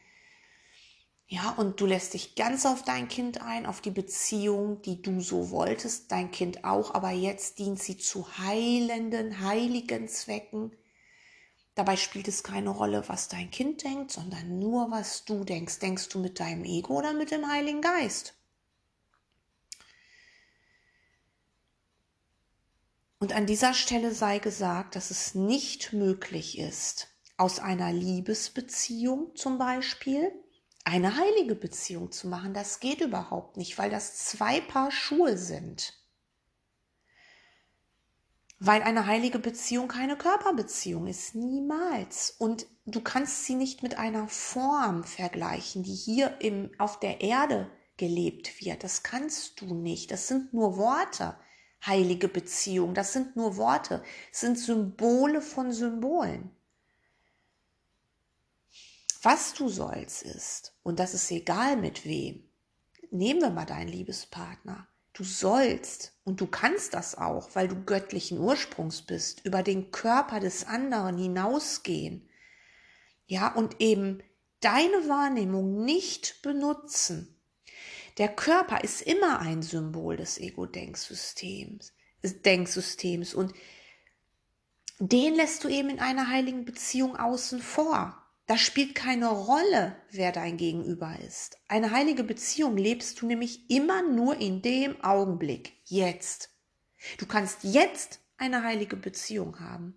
Ja, 1.27 1.51
und 1.57 1.81
du 1.81 1.87
lässt 1.87 2.15
dich 2.15 2.37
ganz 2.37 2.65
auf 2.65 2.85
dein 2.85 3.09
Kind 3.09 3.43
ein, 3.43 3.67
auf 3.67 3.81
die 3.81 3.91
Beziehung, 3.91 4.83
die 4.83 5.03
du 5.03 5.21
so 5.21 5.51
wolltest, 5.51 6.13
dein 6.13 6.31
Kind 6.31 6.65
auch, 6.65 6.95
aber 6.95 7.11
jetzt 7.11 7.59
dient 7.59 7.83
sie 7.83 7.99
zu 7.99 8.39
heilenden, 8.39 9.41
heiligen 9.41 10.07
Zwecken 10.07 10.71
Dabei 11.75 11.97
spielt 11.97 12.29
es 12.29 12.45
keine 12.45 12.71
Rolle, 12.71 13.09
was 13.09 13.29
dein 13.29 13.51
Kind 13.51 13.83
denkt, 13.83 14.13
sondern 14.13 14.59
nur, 14.61 14.91
was 14.91 15.25
du 15.25 15.45
denkst. 15.45 15.81
Denkst 15.81 16.09
du 16.09 16.21
mit 16.21 16.39
deinem 16.39 16.65
Ego 16.65 16.99
oder 16.99 17.13
mit 17.13 17.33
dem 17.33 17.49
Heiligen 17.51 17.81
Geist? 17.81 18.35
Und 23.19 23.33
an 23.33 23.47
dieser 23.47 23.75
Stelle 23.75 24.15
sei 24.15 24.39
gesagt, 24.39 24.95
dass 24.95 25.11
es 25.11 25.35
nicht 25.35 25.93
möglich 25.93 26.59
ist, 26.59 27.09
aus 27.37 27.59
einer 27.59 27.93
Liebesbeziehung 27.93 29.35
zum 29.35 29.59
Beispiel 29.59 30.31
eine 30.85 31.17
heilige 31.17 31.55
Beziehung 31.55 32.13
zu 32.13 32.29
machen. 32.29 32.55
Das 32.55 32.79
geht 32.79 33.01
überhaupt 33.01 33.57
nicht, 33.57 33.79
weil 33.79 33.91
das 33.91 34.17
zwei 34.17 34.61
Paar 34.61 34.93
Schuhe 34.93 35.39
sind 35.39 35.95
weil 38.59 38.83
eine 38.83 39.07
heilige 39.07 39.39
Beziehung 39.39 39.89
keine 39.89 40.17
Körperbeziehung 40.17 41.07
ist, 41.07 41.35
niemals. 41.35 42.31
Und 42.39 42.67
du 42.87 43.01
kannst 43.01 43.45
sie 43.45 43.55
nicht 43.55 43.83
mit 43.83 43.99
einer 43.99 44.29
Form 44.29 45.05
vergleichen, 45.05 45.83
die 45.83 45.95
hier 45.95 46.41
im, 46.41 46.71
auf 46.79 47.01
der 47.01 47.21
Erde 47.21 47.71
gelebt 47.97 48.65
wird. 48.65 48.85
Das 48.85 49.03
kannst 49.03 49.61
du 49.61 49.75
nicht. 49.75 50.11
Das 50.11 50.29
sind 50.29 50.53
nur 50.55 50.77
Worte. 50.77 51.37
Heilige 51.87 52.29
Beziehung, 52.29 52.95
das 52.95 53.13
sind 53.13 53.37
nur 53.37 53.59
Worte, 53.59 54.03
das 54.31 54.41
sind 54.41 54.59
Symbole 54.59 55.43
von 55.43 55.71
Symbolen. 55.71 56.51
Was 59.21 59.53
du 59.53 59.69
sollst 59.69 60.23
ist, 60.23 60.75
und 60.83 60.99
das 60.99 61.13
ist 61.13 61.31
egal 61.31 61.77
mit 61.77 62.07
wem, 62.07 62.49
nehmen 63.11 63.43
wir 63.43 63.51
mal 63.51 63.67
deinen 63.67 63.89
Liebespartner, 63.89 64.89
Du 65.15 65.23
sollst 65.23 66.13
und 66.25 66.41
du 66.41 66.49
kannst 66.49 66.93
das 66.93 67.17
auch, 67.17 67.55
weil 67.55 67.69
du 67.69 67.85
göttlichen 67.85 68.39
Ursprungs 68.39 69.03
bist, 69.03 69.47
über 69.47 69.63
den 69.63 69.93
Körper 69.93 70.41
des 70.41 70.67
anderen 70.67 71.17
hinausgehen. 71.17 72.29
Ja, 73.27 73.55
und 73.55 73.81
eben 73.81 74.23
deine 74.61 75.09
Wahrnehmung 75.09 75.85
nicht 75.85 76.43
benutzen. 76.43 77.41
Der 78.19 78.29
Körper 78.29 78.83
ist 78.83 79.03
immer 79.03 79.39
ein 79.39 79.63
Symbol 79.63 80.17
des 80.17 80.39
Ego-Denksystems, 80.39 81.93
Denksystems 82.23 83.35
und 83.35 83.55
den 84.99 85.35
lässt 85.35 85.63
du 85.63 85.69
eben 85.69 85.91
in 85.91 86.01
einer 86.01 86.29
heiligen 86.29 86.65
Beziehung 86.65 87.17
außen 87.17 87.61
vor. 87.61 88.24
Das 88.47 88.61
spielt 88.61 88.95
keine 88.95 89.29
Rolle, 89.29 89.97
wer 90.11 90.31
dein 90.31 90.59
Gegenüber 90.59 91.17
ist. 91.27 91.57
Eine 91.67 91.93
heilige 91.93 92.25
Beziehung 92.25 92.77
lebst 92.77 93.21
du 93.21 93.27
nämlich 93.27 93.71
immer 93.71 94.03
nur 94.03 94.39
in 94.39 94.61
dem 94.61 95.03
Augenblick, 95.03 95.73
jetzt. 95.85 96.51
Du 97.19 97.27
kannst 97.27 97.65
jetzt 97.65 98.21
eine 98.37 98.63
heilige 98.63 98.97
Beziehung 98.97 99.61
haben. 99.61 99.95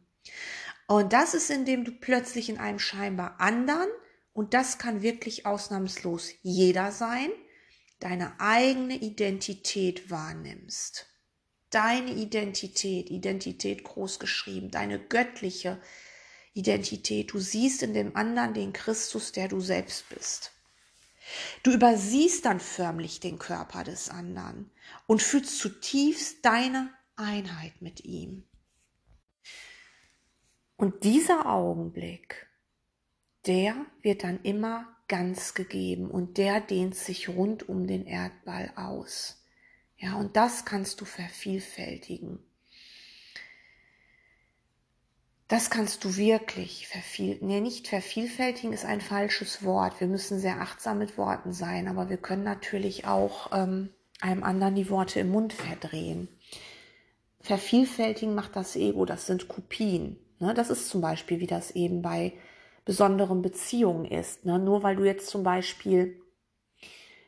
Und 0.88 1.12
das 1.12 1.34
ist, 1.34 1.50
indem 1.50 1.84
du 1.84 1.92
plötzlich 1.92 2.48
in 2.48 2.58
einem 2.58 2.80
scheinbar 2.80 3.42
anderen, 3.42 3.90
und 4.32 4.54
das 4.54 4.78
kann 4.78 5.02
wirklich 5.02 5.46
ausnahmslos 5.46 6.32
jeder 6.42 6.92
sein, 6.92 7.30
deine 8.00 8.40
eigene 8.40 8.96
Identität 8.96 10.10
wahrnimmst. 10.10 11.08
Deine 11.70 12.12
Identität, 12.14 13.10
Identität 13.10 13.84
groß 13.84 14.20
geschrieben, 14.20 14.72
deine 14.72 15.00
göttliche 15.00 15.70
Identität. 15.72 16.07
Du 16.62 17.40
siehst 17.40 17.84
in 17.84 17.94
dem 17.94 18.16
anderen 18.16 18.54
den 18.54 18.74
Christus, 18.74 19.32
der 19.32 19.48
du 19.48 19.60
selbst 19.60 20.10
bist. 20.10 20.52
Du 21.64 21.72
übersiehst 21.72 22.46
dann 22.46 22.60
förmlich 22.60 23.20
den 23.20 23.38
Körper 23.38 23.84
des 23.84 24.10
anderen 24.10 24.72
und 25.06 25.22
fühlst 25.22 25.60
zutiefst 25.60 26.44
deine 26.44 26.90
Einheit 27.16 27.82
mit 27.82 28.06
ihm. 28.06 28.44
Und 30.78 31.04
dieser 31.04 31.48
Augenblick, 31.48 32.48
der 33.46 33.76
wird 34.02 34.24
dann 34.24 34.42
immer 34.44 34.96
ganz 35.08 35.54
gegeben 35.54 36.10
und 36.12 36.38
der 36.38 36.62
dehnt 36.62 36.96
sich 36.96 37.30
rund 37.30 37.68
um 37.68 37.88
den 37.88 38.06
Erdball 38.06 38.72
aus. 38.76 39.44
Ja, 39.98 40.16
und 40.16 40.36
das 40.36 40.66
kannst 40.66 41.02
du 41.02 41.06
vervielfältigen. 41.06 42.40
Das 45.48 45.70
kannst 45.70 46.04
du 46.04 46.18
wirklich 46.18 46.90
verviel, 46.90 47.38
nee, 47.42 47.62
nicht 47.62 47.88
vervielfältigen 47.88 48.74
ist 48.74 48.84
ein 48.84 49.00
falsches 49.00 49.64
Wort. 49.64 50.02
Wir 50.02 50.08
müssen 50.08 50.40
sehr 50.40 50.60
achtsam 50.60 50.98
mit 50.98 51.18
Worten 51.18 51.54
sein, 51.54 51.88
aber 51.88 52.10
wir 52.10 52.18
können 52.18 52.44
natürlich 52.44 53.06
auch 53.06 53.52
ähm, 53.54 53.90
einem 54.20 54.44
anderen 54.44 54.76
die 54.76 54.90
Worte 54.90 55.22
im 55.22 55.30
Mund 55.30 55.54
verdrehen. 55.54 56.28
Vervielfältigen 57.40 58.36
macht 58.36 58.58
das 58.58 58.76
Ego, 58.76 59.06
das 59.06 59.26
sind 59.26 59.48
Kopien. 59.48 60.18
Ne? 60.40 60.54
Das 60.54 60.70
ist 60.70 60.90
zum 60.90 61.00
Beispiel, 61.00 61.40
wie 61.40 61.48
das 61.48 61.72
eben 61.72 62.02
bei 62.02 62.34
besonderen 62.84 63.42
Beziehungen 63.42 64.04
ist. 64.04 64.44
Ne? 64.46 64.60
Nur 64.60 64.84
weil 64.84 64.98
du 64.98 65.06
jetzt 65.06 65.30
zum 65.30 65.44
Beispiel 65.44 66.22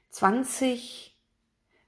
20 0.09 1.17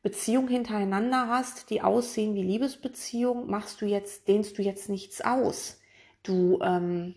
Beziehungen 0.02 0.48
hintereinander 0.48 1.28
hast, 1.28 1.70
die 1.72 1.82
aussehen 1.82 2.36
wie 2.36 2.44
Liebesbeziehungen, 2.44 3.50
machst 3.50 3.82
du 3.82 3.86
jetzt, 3.86 4.30
dehnst 4.30 4.58
du 4.58 4.62
jetzt 4.62 4.88
nichts 4.88 5.20
aus 5.20 5.81
Du, 6.24 6.60
ähm, 6.62 7.16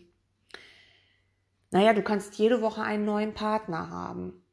naja, 1.71 1.93
du 1.93 2.03
kannst 2.03 2.37
jede 2.37 2.63
Woche 2.63 2.83
einen 2.83 3.05
neuen 3.05 3.35
Partner 3.35 3.91
haben 3.91 4.45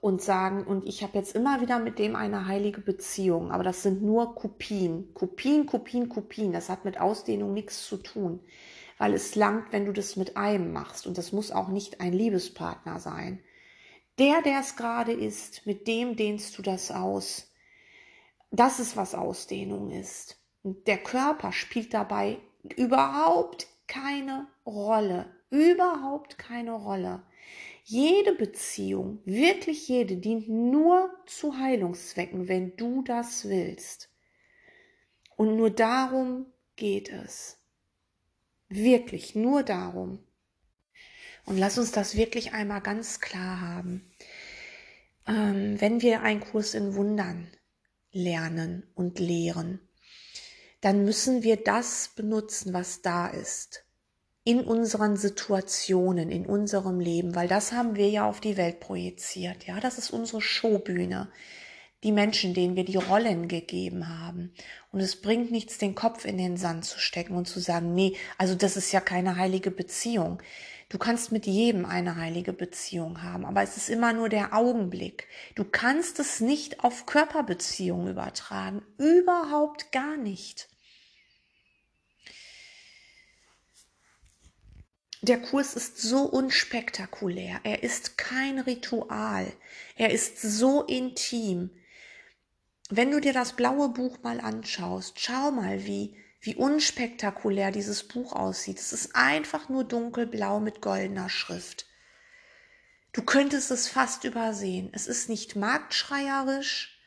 und 0.00 0.20
sagen, 0.20 0.64
und 0.64 0.86
ich 0.86 1.02
habe 1.02 1.16
jetzt 1.16 1.34
immer 1.34 1.60
wieder 1.60 1.78
mit 1.78 1.98
dem 1.98 2.14
eine 2.16 2.46
heilige 2.46 2.80
Beziehung, 2.80 3.50
aber 3.50 3.64
das 3.64 3.82
sind 3.82 4.02
nur 4.02 4.34
Kopien, 4.34 5.14
Kopien, 5.14 5.66
Kopien, 5.66 6.08
Kopien. 6.08 6.52
Das 6.52 6.68
hat 6.68 6.84
mit 6.84 7.00
Ausdehnung 7.00 7.54
nichts 7.54 7.86
zu 7.86 7.96
tun, 7.96 8.40
weil 8.98 9.14
es 9.14 9.34
langt, 9.34 9.72
wenn 9.72 9.86
du 9.86 9.92
das 9.92 10.16
mit 10.16 10.36
einem 10.36 10.72
machst 10.72 11.06
und 11.06 11.16
das 11.16 11.32
muss 11.32 11.50
auch 11.50 11.68
nicht 11.68 12.00
ein 12.00 12.12
Liebespartner 12.12 12.98
sein. 13.00 13.40
Der, 14.18 14.42
der 14.42 14.60
es 14.60 14.76
gerade 14.76 15.12
ist, 15.12 15.64
mit 15.64 15.86
dem 15.86 16.16
dehnst 16.16 16.58
du 16.58 16.62
das 16.62 16.90
aus. 16.90 17.52
Das 18.50 18.80
ist, 18.80 18.96
was 18.96 19.14
Ausdehnung 19.14 19.90
ist. 19.90 20.42
Und 20.62 20.88
der 20.88 20.98
Körper 20.98 21.52
spielt 21.52 21.94
dabei 21.94 22.38
überhaupt 22.76 23.68
keine 23.88 24.46
Rolle, 24.64 25.26
überhaupt 25.50 26.38
keine 26.38 26.72
Rolle. 26.72 27.22
Jede 27.84 28.34
Beziehung, 28.34 29.20
wirklich 29.24 29.88
jede, 29.88 30.18
dient 30.18 30.48
nur 30.48 31.10
zu 31.26 31.58
Heilungszwecken, 31.58 32.46
wenn 32.46 32.76
du 32.76 33.02
das 33.02 33.48
willst. 33.48 34.10
Und 35.36 35.56
nur 35.56 35.70
darum 35.70 36.46
geht 36.76 37.10
es. 37.10 37.58
Wirklich, 38.68 39.34
nur 39.34 39.62
darum. 39.62 40.18
Und 41.46 41.56
lass 41.56 41.78
uns 41.78 41.92
das 41.92 42.16
wirklich 42.16 42.52
einmal 42.52 42.82
ganz 42.82 43.20
klar 43.20 43.60
haben. 43.60 44.10
Ähm, 45.26 45.80
wenn 45.80 46.02
wir 46.02 46.20
einen 46.20 46.40
Kurs 46.40 46.74
in 46.74 46.94
Wundern 46.94 47.48
lernen 48.12 48.86
und 48.94 49.18
lehren, 49.18 49.87
dann 50.80 51.04
müssen 51.04 51.42
wir 51.42 51.56
das 51.56 52.10
benutzen, 52.14 52.72
was 52.72 53.02
da 53.02 53.26
ist. 53.28 53.84
In 54.44 54.60
unseren 54.60 55.16
Situationen, 55.16 56.30
in 56.30 56.46
unserem 56.46 57.00
Leben, 57.00 57.34
weil 57.34 57.48
das 57.48 57.72
haben 57.72 57.96
wir 57.96 58.08
ja 58.08 58.26
auf 58.26 58.40
die 58.40 58.56
Welt 58.56 58.80
projiziert. 58.80 59.66
Ja, 59.66 59.80
das 59.80 59.98
ist 59.98 60.10
unsere 60.10 60.40
Showbühne. 60.40 61.30
Die 62.04 62.12
Menschen, 62.12 62.54
denen 62.54 62.76
wir 62.76 62.84
die 62.84 62.96
Rollen 62.96 63.48
gegeben 63.48 64.08
haben. 64.08 64.54
Und 64.92 65.00
es 65.00 65.20
bringt 65.20 65.50
nichts, 65.50 65.78
den 65.78 65.96
Kopf 65.96 66.24
in 66.24 66.38
den 66.38 66.56
Sand 66.56 66.84
zu 66.84 67.00
stecken 67.00 67.34
und 67.34 67.46
zu 67.46 67.58
sagen, 67.58 67.92
nee, 67.94 68.16
also 68.38 68.54
das 68.54 68.76
ist 68.76 68.92
ja 68.92 69.00
keine 69.00 69.36
heilige 69.36 69.72
Beziehung. 69.72 70.40
Du 70.88 70.96
kannst 70.96 71.32
mit 71.32 71.44
jedem 71.46 71.84
eine 71.84 72.16
heilige 72.16 72.54
Beziehung 72.54 73.22
haben, 73.22 73.44
aber 73.44 73.62
es 73.62 73.76
ist 73.76 73.90
immer 73.90 74.14
nur 74.14 74.30
der 74.30 74.54
Augenblick. 74.54 75.28
Du 75.54 75.64
kannst 75.64 76.18
es 76.18 76.40
nicht 76.40 76.82
auf 76.82 77.04
Körperbeziehungen 77.04 78.08
übertragen. 78.08 78.82
Überhaupt 78.96 79.92
gar 79.92 80.16
nicht. 80.16 80.68
Der 85.20 85.42
Kurs 85.42 85.74
ist 85.74 85.98
so 85.98 86.22
unspektakulär. 86.22 87.60
Er 87.64 87.82
ist 87.82 88.16
kein 88.16 88.58
Ritual. 88.58 89.52
Er 89.96 90.10
ist 90.10 90.40
so 90.40 90.84
intim. 90.84 91.70
Wenn 92.88 93.10
du 93.10 93.20
dir 93.20 93.34
das 93.34 93.54
blaue 93.54 93.90
Buch 93.90 94.22
mal 94.22 94.40
anschaust, 94.40 95.20
schau 95.20 95.50
mal, 95.50 95.84
wie 95.84 96.16
wie 96.40 96.54
unspektakulär 96.54 97.72
dieses 97.72 98.06
Buch 98.06 98.32
aussieht. 98.32 98.78
Es 98.78 98.92
ist 98.92 99.14
einfach 99.16 99.68
nur 99.68 99.84
dunkelblau 99.84 100.60
mit 100.60 100.80
goldener 100.80 101.28
Schrift. 101.28 101.86
Du 103.12 103.22
könntest 103.22 103.70
es 103.70 103.88
fast 103.88 104.24
übersehen. 104.24 104.90
Es 104.92 105.06
ist 105.06 105.28
nicht 105.28 105.56
marktschreierisch. 105.56 107.00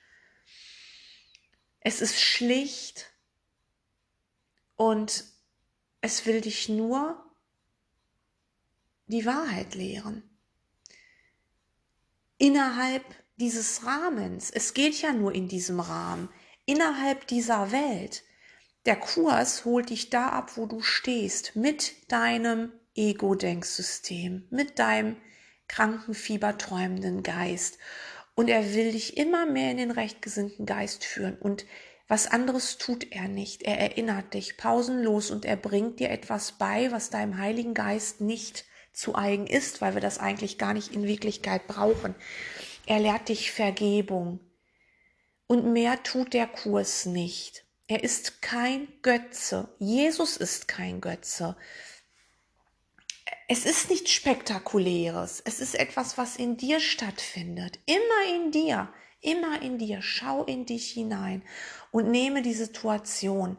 Es 1.80 2.02
ist 2.02 2.20
schlicht. 2.20 3.12
Und 4.76 5.26
es 6.02 6.26
will 6.26 6.42
dich 6.42 6.68
nur 6.68 7.24
die 9.06 9.26
Wahrheit 9.26 9.76
lehren. 9.76 10.24
Innerhalb 12.38 13.06
dieses 13.38 13.86
Rahmens. 13.86 14.50
Es 14.50 14.74
geht 14.74 15.02
ja 15.02 15.14
nur 15.14 15.34
in 15.34 15.48
diesem 15.48 15.80
Rahmen. 15.80 16.30
Innerhalb 16.66 17.28
dieser 17.28 17.72
Welt. 17.72 18.24
Der 18.86 18.96
Kurs 18.96 19.64
holt 19.64 19.92
dich 19.92 20.10
da 20.10 20.30
ab, 20.30 20.58
wo 20.58 20.66
du 20.66 20.82
stehst, 20.82 21.56
mit 21.56 22.12
deinem 22.12 22.72
Ego-Denksystem, 22.96 24.48
mit 24.50 24.80
deinem 24.80 25.18
kranken, 25.68 26.16
fieberträumenden 26.16 27.22
Geist. 27.22 27.78
Und 28.34 28.50
er 28.50 28.74
will 28.74 28.92
dich 28.92 29.18
immer 29.18 29.46
mehr 29.46 29.72
in 29.72 29.78
den 29.78 29.92
rechtgesinnten 29.92 30.66
Geist 30.66 31.04
führen. 31.04 31.38
Und 31.38 31.66
was 32.08 32.28
anderes 32.28 32.78
tut 32.78 33.12
er 33.12 33.28
nicht. 33.28 33.62
Er 33.64 33.78
erinnert 33.78 34.34
dich 34.34 34.58
pausenlos 34.58 35.30
und 35.30 35.46
er 35.46 35.58
bringt 35.58 36.00
dir 36.00 36.10
etwas 36.10 36.54
bei, 36.54 36.92
was 36.92 37.12
deinem 37.12 37.38
Heiligen 37.38 37.74
Geist 37.74 38.20
nicht 38.20 38.66
zu 38.94 39.16
eigen 39.16 39.48
ist, 39.48 39.80
weil 39.82 39.94
wir 39.94 40.02
das 40.02 40.18
eigentlich 40.18 40.58
gar 40.58 40.74
nicht 40.74 40.92
in 40.92 41.04
Wirklichkeit 41.04 41.68
brauchen. 41.68 42.16
Er 42.86 43.00
lehrt 43.00 43.30
dich 43.30 43.52
Vergebung. 43.52 44.40
Und 45.48 45.72
mehr 45.72 46.02
tut 46.04 46.34
der 46.34 46.48
Kurs 46.48 47.06
nicht. 47.06 47.64
Er 47.92 48.06
ist 48.06 48.42
kein 48.42 48.88
Götze. 49.02 49.68
Jesus 49.78 50.38
ist 50.38 50.70
kein 50.70 51.02
Götze. 51.02 51.58
Es 53.50 53.66
ist 53.66 53.90
nichts 53.90 54.12
Spektakuläres. 54.12 55.42
Es 55.44 55.60
ist 55.60 55.76
etwas, 55.76 56.18
was 56.18 56.38
in 56.38 56.56
dir 56.56 56.80
stattfindet. 56.80 57.80
Immer 57.86 58.34
in 58.34 58.52
dir. 58.52 58.94
Immer 59.20 59.62
in 59.62 59.78
dir. 59.78 60.02
Schau 60.02 60.46
in 60.46 60.66
dich 60.66 60.90
hinein 60.92 61.44
und 61.92 62.10
nehme 62.10 62.42
die 62.42 62.54
Situation, 62.54 63.58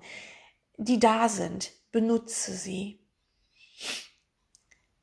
die 0.79 0.99
da 0.99 1.29
sind, 1.29 1.71
benutze 1.91 2.55
sie. 2.55 3.01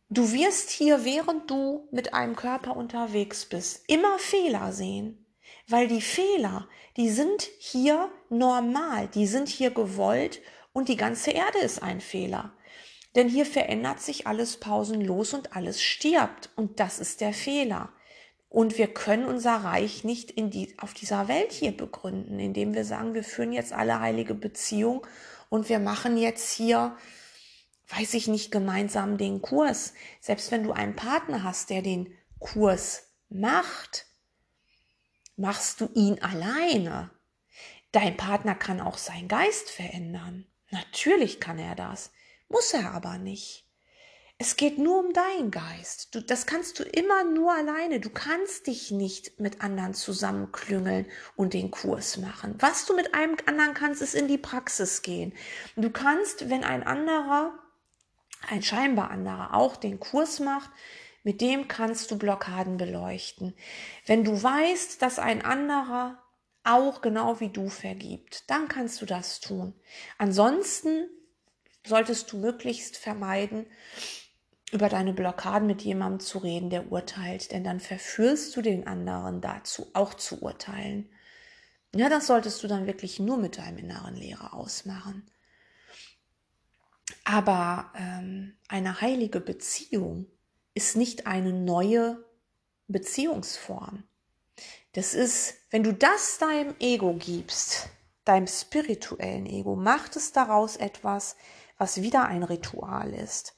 Du 0.09 0.31
wirst 0.31 0.71
hier, 0.71 1.05
während 1.05 1.51
du 1.51 1.87
mit 1.91 2.15
einem 2.15 2.35
Körper 2.35 2.75
unterwegs 2.75 3.45
bist, 3.45 3.83
immer 3.87 4.17
Fehler 4.17 4.73
sehen 4.73 5.18
weil 5.69 5.87
die 5.87 6.01
Fehler, 6.01 6.67
die 6.97 7.09
sind 7.09 7.47
hier 7.59 8.11
normal, 8.29 9.07
die 9.07 9.27
sind 9.27 9.47
hier 9.47 9.71
gewollt 9.71 10.41
und 10.73 10.89
die 10.89 10.97
ganze 10.97 11.31
Erde 11.31 11.59
ist 11.59 11.81
ein 11.81 12.01
Fehler. 12.01 12.53
Denn 13.15 13.27
hier 13.27 13.45
verändert 13.45 14.01
sich 14.01 14.27
alles 14.27 14.57
pausenlos 14.57 15.33
und 15.33 15.55
alles 15.55 15.81
stirbt 15.81 16.49
und 16.55 16.79
das 16.79 16.99
ist 16.99 17.21
der 17.21 17.33
Fehler. 17.33 17.89
Und 18.49 18.77
wir 18.77 18.87
können 18.87 19.25
unser 19.25 19.57
Reich 19.57 20.03
nicht 20.03 20.33
die, 20.37 20.75
auf 20.79 20.93
dieser 20.93 21.27
Welt 21.27 21.51
hier 21.51 21.75
begründen, 21.75 22.39
indem 22.39 22.73
wir 22.73 22.83
sagen, 22.83 23.13
wir 23.13 23.23
führen 23.23 23.53
jetzt 23.53 23.73
alle 23.73 23.99
heilige 23.99 24.33
Beziehung 24.33 25.05
und 25.49 25.69
wir 25.69 25.79
machen 25.79 26.17
jetzt 26.17 26.51
hier, 26.51 26.95
weiß 27.89 28.15
ich 28.15 28.27
nicht, 28.27 28.51
gemeinsam 28.51 29.17
den 29.17 29.41
Kurs. 29.41 29.93
Selbst 30.19 30.51
wenn 30.51 30.63
du 30.63 30.71
einen 30.71 30.95
Partner 30.95 31.43
hast, 31.43 31.69
der 31.69 31.83
den 31.83 32.13
Kurs 32.39 33.03
macht, 33.29 34.07
machst 35.39 35.81
du 35.81 35.89
ihn 35.95 36.21
alleine. 36.21 37.09
Dein 37.91 38.17
Partner 38.17 38.55
kann 38.55 38.81
auch 38.81 38.97
seinen 38.97 39.27
Geist 39.27 39.71
verändern. 39.71 40.45
Natürlich 40.69 41.39
kann 41.39 41.57
er 41.57 41.75
das, 41.75 42.11
muss 42.49 42.73
er 42.73 42.91
aber 42.91 43.17
nicht. 43.17 43.65
Es 44.41 44.55
geht 44.55 44.77
nur 44.77 44.99
um 44.99 45.11
deinen 45.11 45.51
Geist. 45.51 46.15
Du, 46.15 46.21
das 46.21 46.45
kannst 46.45 46.79
du 46.79 46.83
immer 46.83 47.25
nur 47.25 47.53
alleine. 47.53 47.99
Du 47.99 48.09
kannst 48.09 48.67
dich 48.67 48.89
nicht 48.89 49.39
mit 49.39 49.61
anderen 49.61 49.93
zusammenklüngeln 49.93 51.07
und 51.35 51.53
den 51.53 51.71
Kurs 51.71 52.15
machen. 52.17 52.55
Was 52.59 52.85
du 52.85 52.95
mit 52.95 53.13
einem 53.13 53.35
anderen 53.47 53.73
kannst, 53.73 54.01
ist 54.01 54.15
in 54.15 54.29
die 54.29 54.37
Praxis 54.37 55.01
gehen. 55.01 55.33
Du 55.75 55.89
kannst, 55.89 56.49
wenn 56.49 56.63
ein 56.63 56.83
anderer, 56.83 57.53
ein 58.47 58.63
scheinbar 58.63 59.11
anderer 59.11 59.55
auch 59.55 59.75
den 59.75 59.99
Kurs 59.99 60.39
macht, 60.39 60.69
mit 61.29 61.41
dem 61.41 61.67
kannst 61.67 62.09
du 62.09 62.17
Blockaden 62.17 62.77
beleuchten. 62.77 63.53
Wenn 64.07 64.23
du 64.23 64.41
weißt, 64.41 64.99
dass 64.99 65.19
ein 65.19 65.45
anderer 65.45 66.17
auch 66.63 67.01
genau 67.01 67.39
wie 67.39 67.49
du 67.49 67.69
vergibt, 67.69 68.49
dann 68.49 68.67
kannst 68.67 68.99
du 68.99 69.05
das 69.05 69.39
tun. 69.39 69.75
Ansonsten 70.17 71.07
solltest 71.85 72.31
du 72.31 72.37
möglichst 72.39 72.97
vermeiden, 72.97 73.67
über 74.71 74.89
deine 74.89 75.13
Blockaden 75.13 75.67
mit 75.67 75.83
jemandem 75.83 76.19
zu 76.19 76.39
reden, 76.39 76.71
der 76.71 76.91
urteilt, 76.91 77.51
denn 77.51 77.63
dann 77.63 77.79
verführst 77.79 78.57
du 78.57 78.63
den 78.63 78.87
anderen 78.87 79.39
dazu, 79.39 79.85
auch 79.93 80.15
zu 80.15 80.41
urteilen. 80.41 81.11
Ja, 81.93 82.09
das 82.09 82.25
solltest 82.25 82.63
du 82.63 82.67
dann 82.67 82.87
wirklich 82.87 83.19
nur 83.19 83.37
mit 83.37 83.59
deinem 83.59 83.77
inneren 83.77 84.15
Lehrer 84.15 84.55
ausmachen. 84.55 85.29
Aber 87.23 87.93
ähm, 87.95 88.57
eine 88.67 88.99
heilige 88.99 89.39
Beziehung 89.39 90.25
ist 90.79 90.95
nicht 90.95 91.27
eine 91.27 91.51
neue 91.51 92.23
Beziehungsform. 92.87 94.05
Das 94.93 95.13
ist, 95.13 95.55
wenn 95.71 95.83
du 95.83 95.93
das 95.93 96.37
deinem 96.37 96.73
Ego 96.79 97.15
gibst, 97.15 97.89
deinem 98.23 98.47
spirituellen 98.47 99.45
Ego, 99.45 99.75
macht 99.75 100.15
es 100.15 100.31
daraus 100.31 100.77
etwas, 100.77 101.35
was 101.77 102.01
wieder 102.01 102.27
ein 102.27 102.43
Ritual 102.43 103.13
ist. 103.13 103.57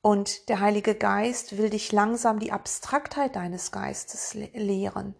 Und 0.00 0.48
der 0.48 0.60
Heilige 0.60 0.94
Geist 0.94 1.58
will 1.58 1.70
dich 1.70 1.90
langsam 1.90 2.38
die 2.38 2.52
Abstraktheit 2.52 3.34
deines 3.34 3.72
Geistes 3.72 4.32
lehren. 4.34 5.16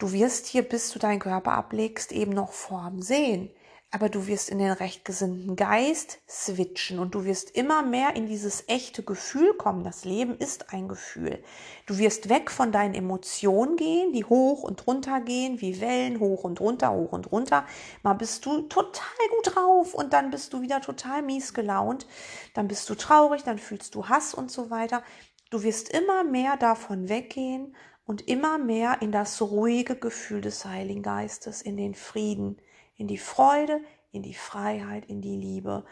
Du 0.00 0.10
wirst 0.10 0.48
hier, 0.48 0.62
bis 0.62 0.90
du 0.90 0.98
deinen 0.98 1.20
Körper 1.20 1.52
ablegst, 1.52 2.10
eben 2.10 2.32
noch 2.32 2.50
Form 2.50 3.00
sehen 3.00 3.48
aber 3.92 4.08
du 4.08 4.28
wirst 4.28 4.50
in 4.50 4.58
den 4.58 4.70
rechtgesinnten 4.70 5.56
Geist 5.56 6.20
switchen 6.28 7.00
und 7.00 7.14
du 7.14 7.24
wirst 7.24 7.56
immer 7.56 7.82
mehr 7.82 8.14
in 8.14 8.26
dieses 8.26 8.68
echte 8.68 9.02
Gefühl 9.02 9.54
kommen. 9.54 9.82
Das 9.82 10.04
Leben 10.04 10.36
ist 10.38 10.72
ein 10.72 10.86
Gefühl. 10.86 11.42
Du 11.86 11.98
wirst 11.98 12.28
weg 12.28 12.52
von 12.52 12.70
deinen 12.70 12.94
Emotionen 12.94 13.76
gehen, 13.76 14.12
die 14.12 14.24
hoch 14.24 14.62
und 14.62 14.86
runter 14.86 15.20
gehen, 15.20 15.60
wie 15.60 15.80
Wellen 15.80 16.20
hoch 16.20 16.44
und 16.44 16.60
runter, 16.60 16.92
hoch 16.92 17.10
und 17.10 17.32
runter. 17.32 17.66
Mal 18.04 18.14
bist 18.14 18.46
du 18.46 18.62
total 18.62 19.28
gut 19.30 19.56
drauf 19.56 19.94
und 19.94 20.12
dann 20.12 20.30
bist 20.30 20.52
du 20.52 20.62
wieder 20.62 20.80
total 20.80 21.22
mies 21.22 21.52
gelaunt. 21.52 22.06
Dann 22.54 22.68
bist 22.68 22.88
du 22.88 22.94
traurig, 22.94 23.42
dann 23.42 23.58
fühlst 23.58 23.96
du 23.96 24.08
Hass 24.08 24.34
und 24.34 24.52
so 24.52 24.70
weiter. 24.70 25.02
Du 25.50 25.64
wirst 25.64 25.88
immer 25.88 26.22
mehr 26.22 26.56
davon 26.56 27.08
weggehen 27.08 27.74
und 28.06 28.28
immer 28.28 28.56
mehr 28.58 29.02
in 29.02 29.10
das 29.10 29.42
ruhige 29.42 29.96
Gefühl 29.96 30.42
des 30.42 30.64
Heiligen 30.64 31.02
Geistes, 31.02 31.60
in 31.60 31.76
den 31.76 31.96
Frieden 31.96 32.60
in 33.00 33.08
die 33.08 33.18
Freude, 33.18 33.80
in 34.12 34.22
die 34.22 34.34
Freiheit, 34.34 35.06
in 35.06 35.22
die 35.22 35.34
Liebe. 35.34 35.86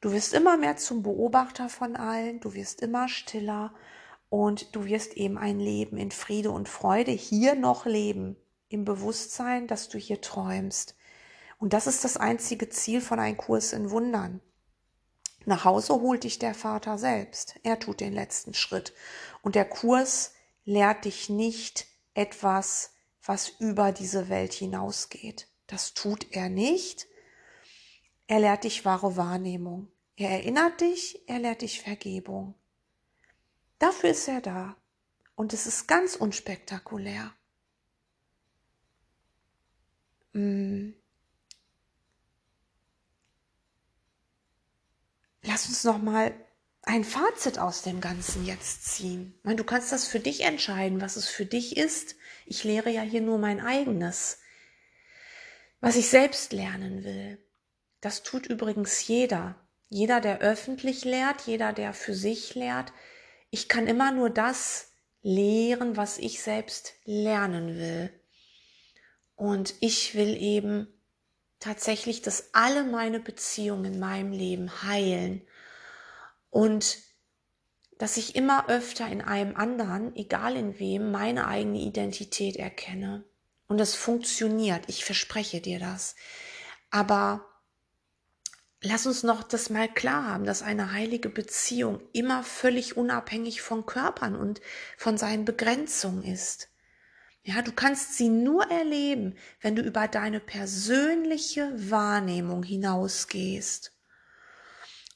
Du 0.00 0.10
wirst 0.10 0.34
immer 0.34 0.56
mehr 0.56 0.76
zum 0.76 1.04
Beobachter 1.04 1.68
von 1.68 1.94
allen, 1.94 2.40
du 2.40 2.54
wirst 2.54 2.82
immer 2.82 3.08
stiller 3.08 3.72
und 4.28 4.74
du 4.74 4.84
wirst 4.84 5.16
eben 5.16 5.38
ein 5.38 5.60
Leben 5.60 5.96
in 5.96 6.10
Friede 6.10 6.50
und 6.50 6.68
Freude 6.68 7.12
hier 7.12 7.54
noch 7.54 7.86
leben, 7.86 8.36
im 8.68 8.84
Bewusstsein, 8.84 9.68
dass 9.68 9.88
du 9.88 9.98
hier 9.98 10.20
träumst. 10.20 10.96
Und 11.58 11.74
das 11.74 11.86
ist 11.86 12.02
das 12.02 12.16
einzige 12.16 12.68
Ziel 12.70 13.00
von 13.00 13.20
einem 13.20 13.36
Kurs 13.36 13.72
in 13.72 13.90
Wundern. 13.90 14.40
Nach 15.44 15.64
Hause 15.64 15.94
holt 15.94 16.24
dich 16.24 16.40
der 16.40 16.54
Vater 16.54 16.98
selbst. 16.98 17.54
Er 17.62 17.78
tut 17.78 18.00
den 18.00 18.12
letzten 18.12 18.54
Schritt. 18.54 18.94
Und 19.42 19.54
der 19.54 19.64
Kurs 19.64 20.32
lehrt 20.64 21.04
dich 21.04 21.28
nicht 21.28 21.86
etwas, 22.14 22.94
was 23.24 23.48
über 23.60 23.92
diese 23.92 24.28
Welt 24.28 24.52
hinausgeht. 24.52 25.51
Das 25.72 25.94
tut 25.94 26.32
er 26.32 26.50
nicht. 26.50 27.08
Er 28.26 28.40
lehrt 28.40 28.64
dich 28.64 28.84
wahre 28.84 29.16
Wahrnehmung. 29.16 29.90
Er 30.16 30.28
erinnert 30.28 30.82
dich, 30.82 31.26
er 31.26 31.38
lehrt 31.38 31.62
dich 31.62 31.80
Vergebung. 31.80 32.54
Dafür 33.78 34.10
ist 34.10 34.28
er 34.28 34.42
da. 34.42 34.76
Und 35.34 35.54
es 35.54 35.66
ist 35.66 35.88
ganz 35.88 36.14
unspektakulär. 36.14 37.32
Hm. 40.34 40.94
Lass 45.40 45.68
uns 45.68 45.84
noch 45.84 46.02
mal 46.02 46.34
ein 46.82 47.02
Fazit 47.02 47.58
aus 47.58 47.80
dem 47.80 48.02
Ganzen 48.02 48.44
jetzt 48.44 48.84
ziehen. 48.84 49.40
Du 49.42 49.64
kannst 49.64 49.90
das 49.90 50.06
für 50.06 50.20
dich 50.20 50.42
entscheiden, 50.42 51.00
was 51.00 51.16
es 51.16 51.28
für 51.28 51.46
dich 51.46 51.78
ist. 51.78 52.16
Ich 52.44 52.62
lehre 52.62 52.90
ja 52.90 53.00
hier 53.00 53.22
nur 53.22 53.38
mein 53.38 53.58
eigenes, 53.58 54.41
was 55.82 55.96
ich 55.96 56.08
selbst 56.08 56.52
lernen 56.52 57.04
will. 57.04 57.38
Das 58.00 58.22
tut 58.22 58.46
übrigens 58.46 59.06
jeder. 59.06 59.56
Jeder, 59.88 60.20
der 60.20 60.38
öffentlich 60.38 61.04
lehrt, 61.04 61.42
jeder, 61.42 61.72
der 61.74 61.92
für 61.92 62.14
sich 62.14 62.54
lehrt. 62.54 62.92
Ich 63.50 63.68
kann 63.68 63.86
immer 63.86 64.12
nur 64.12 64.30
das 64.30 64.92
lehren, 65.22 65.96
was 65.96 66.18
ich 66.18 66.40
selbst 66.40 66.94
lernen 67.04 67.76
will. 67.76 68.10
Und 69.34 69.74
ich 69.80 70.14
will 70.14 70.36
eben 70.40 70.86
tatsächlich, 71.58 72.22
dass 72.22 72.54
alle 72.54 72.84
meine 72.84 73.18
Beziehungen 73.18 73.94
in 73.94 73.98
meinem 73.98 74.32
Leben 74.32 74.84
heilen 74.84 75.42
und 76.48 76.98
dass 77.98 78.16
ich 78.16 78.36
immer 78.36 78.68
öfter 78.68 79.08
in 79.08 79.20
einem 79.20 79.56
anderen, 79.56 80.14
egal 80.14 80.56
in 80.56 80.78
wem, 80.78 81.10
meine 81.10 81.48
eigene 81.48 81.80
Identität 81.80 82.56
erkenne. 82.56 83.24
Und 83.72 83.78
das 83.78 83.94
funktioniert, 83.94 84.84
ich 84.88 85.02
verspreche 85.02 85.62
dir 85.62 85.78
das. 85.78 86.14
Aber 86.90 87.46
lass 88.82 89.06
uns 89.06 89.22
noch 89.22 89.42
das 89.42 89.70
mal 89.70 89.88
klar 89.88 90.26
haben, 90.26 90.44
dass 90.44 90.60
eine 90.60 90.92
heilige 90.92 91.30
Beziehung 91.30 92.02
immer 92.12 92.44
völlig 92.44 92.98
unabhängig 92.98 93.62
von 93.62 93.86
Körpern 93.86 94.36
und 94.36 94.60
von 94.98 95.16
seinen 95.16 95.46
Begrenzungen 95.46 96.22
ist. 96.22 96.68
Ja, 97.44 97.62
du 97.62 97.72
kannst 97.72 98.18
sie 98.18 98.28
nur 98.28 98.70
erleben, 98.70 99.38
wenn 99.62 99.74
du 99.74 99.80
über 99.80 100.06
deine 100.06 100.40
persönliche 100.40 101.72
Wahrnehmung 101.90 102.64
hinausgehst 102.64 103.90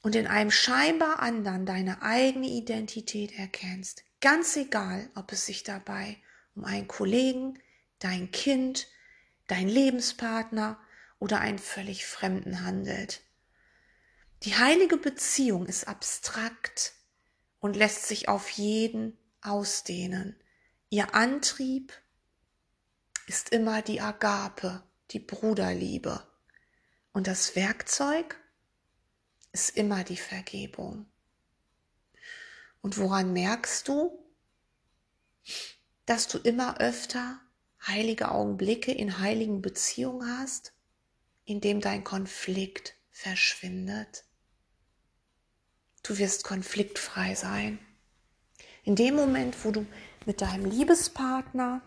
und 0.01 0.16
in 0.16 0.27
einem 0.27 0.51
scheinbar 0.51 1.21
anderen 1.21 1.66
deine 1.66 2.01
eigene 2.01 2.49
Identität 2.49 3.38
erkennst, 3.38 4.03
ganz 4.23 4.57
egal, 4.57 5.11
ob 5.14 5.31
es 5.33 5.45
sich 5.45 5.62
dabei 5.62 6.16
um 6.55 6.64
einen 6.64 6.88
Kollegen, 6.88 7.59
dein 7.98 8.30
Kind, 8.30 8.88
dein 9.46 9.68
Lebenspartner 9.68 10.78
oder 11.18 11.40
einen 11.40 11.59
völlig 11.59 12.06
Fremden 12.06 12.62
handelt. 12.62 13.22
Die 14.42 14.54
heilige 14.54 14.96
Beziehung 14.96 15.66
ist 15.66 15.88
abstrakt 15.88 16.92
und 17.59 17.76
lässt 17.76 18.06
sich 18.06 18.28
auf 18.28 18.50
jeden 18.50 19.16
ausdehnen. 19.40 20.40
Ihr 20.90 21.14
Antrieb 21.14 21.92
ist 23.26 23.50
immer 23.50 23.82
die 23.82 24.00
Agape, 24.00 24.82
die 25.11 25.20
Bruderliebe. 25.20 26.26
Und 27.12 27.26
das 27.26 27.56
Werkzeug 27.56 28.40
ist 29.52 29.76
immer 29.76 30.04
die 30.04 30.18
Vergebung. 30.18 31.06
Und 32.82 32.98
woran 32.98 33.32
merkst 33.32 33.88
du, 33.88 34.22
dass 36.04 36.28
du 36.28 36.38
immer 36.38 36.78
öfter 36.78 37.40
heilige 37.87 38.31
Augenblicke 38.31 38.92
in 38.92 39.18
heiligen 39.18 39.62
Beziehungen 39.62 40.38
hast, 40.38 40.72
indem 41.44 41.81
dein 41.81 42.05
Konflikt 42.05 42.94
verschwindet? 43.11 44.25
Du 46.03 46.18
wirst 46.18 46.44
konfliktfrei 46.44 47.35
sein. 47.35 47.79
In 48.85 48.94
dem 48.94 49.16
Moment, 49.16 49.64
wo 49.64 49.72
du 49.72 49.85
mit 50.25 50.40
deinem 50.40 50.64
Liebespartner 50.64 51.83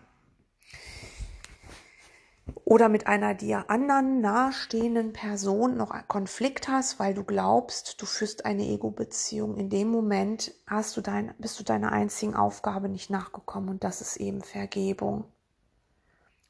oder 2.64 2.88
mit 2.88 3.06
einer 3.06 3.34
dir 3.34 3.68
anderen 3.68 4.20
nahestehenden 4.20 5.12
Person 5.12 5.76
noch 5.76 5.92
Konflikt 6.08 6.68
hast, 6.68 6.98
weil 6.98 7.14
du 7.14 7.24
glaubst, 7.24 8.00
du 8.00 8.06
führst 8.06 8.44
eine 8.44 8.64
Ego-Beziehung, 8.64 9.56
in 9.56 9.70
dem 9.70 9.88
Moment 9.88 10.52
hast 10.66 10.96
du 10.96 11.00
dein, 11.00 11.34
bist 11.38 11.58
du 11.58 11.64
deiner 11.64 11.92
einzigen 11.92 12.34
Aufgabe 12.34 12.88
nicht 12.88 13.10
nachgekommen 13.10 13.70
und 13.70 13.84
das 13.84 14.00
ist 14.00 14.18
eben 14.18 14.42
Vergebung. 14.42 15.24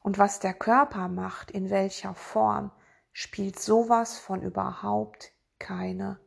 Und 0.01 0.17
was 0.17 0.39
der 0.39 0.53
Körper 0.53 1.07
macht, 1.07 1.51
in 1.51 1.69
welcher 1.69 2.13
Form, 2.15 2.71
spielt 3.13 3.59
sowas 3.59 4.17
von 4.17 4.41
überhaupt 4.41 5.31
keine 5.59 6.19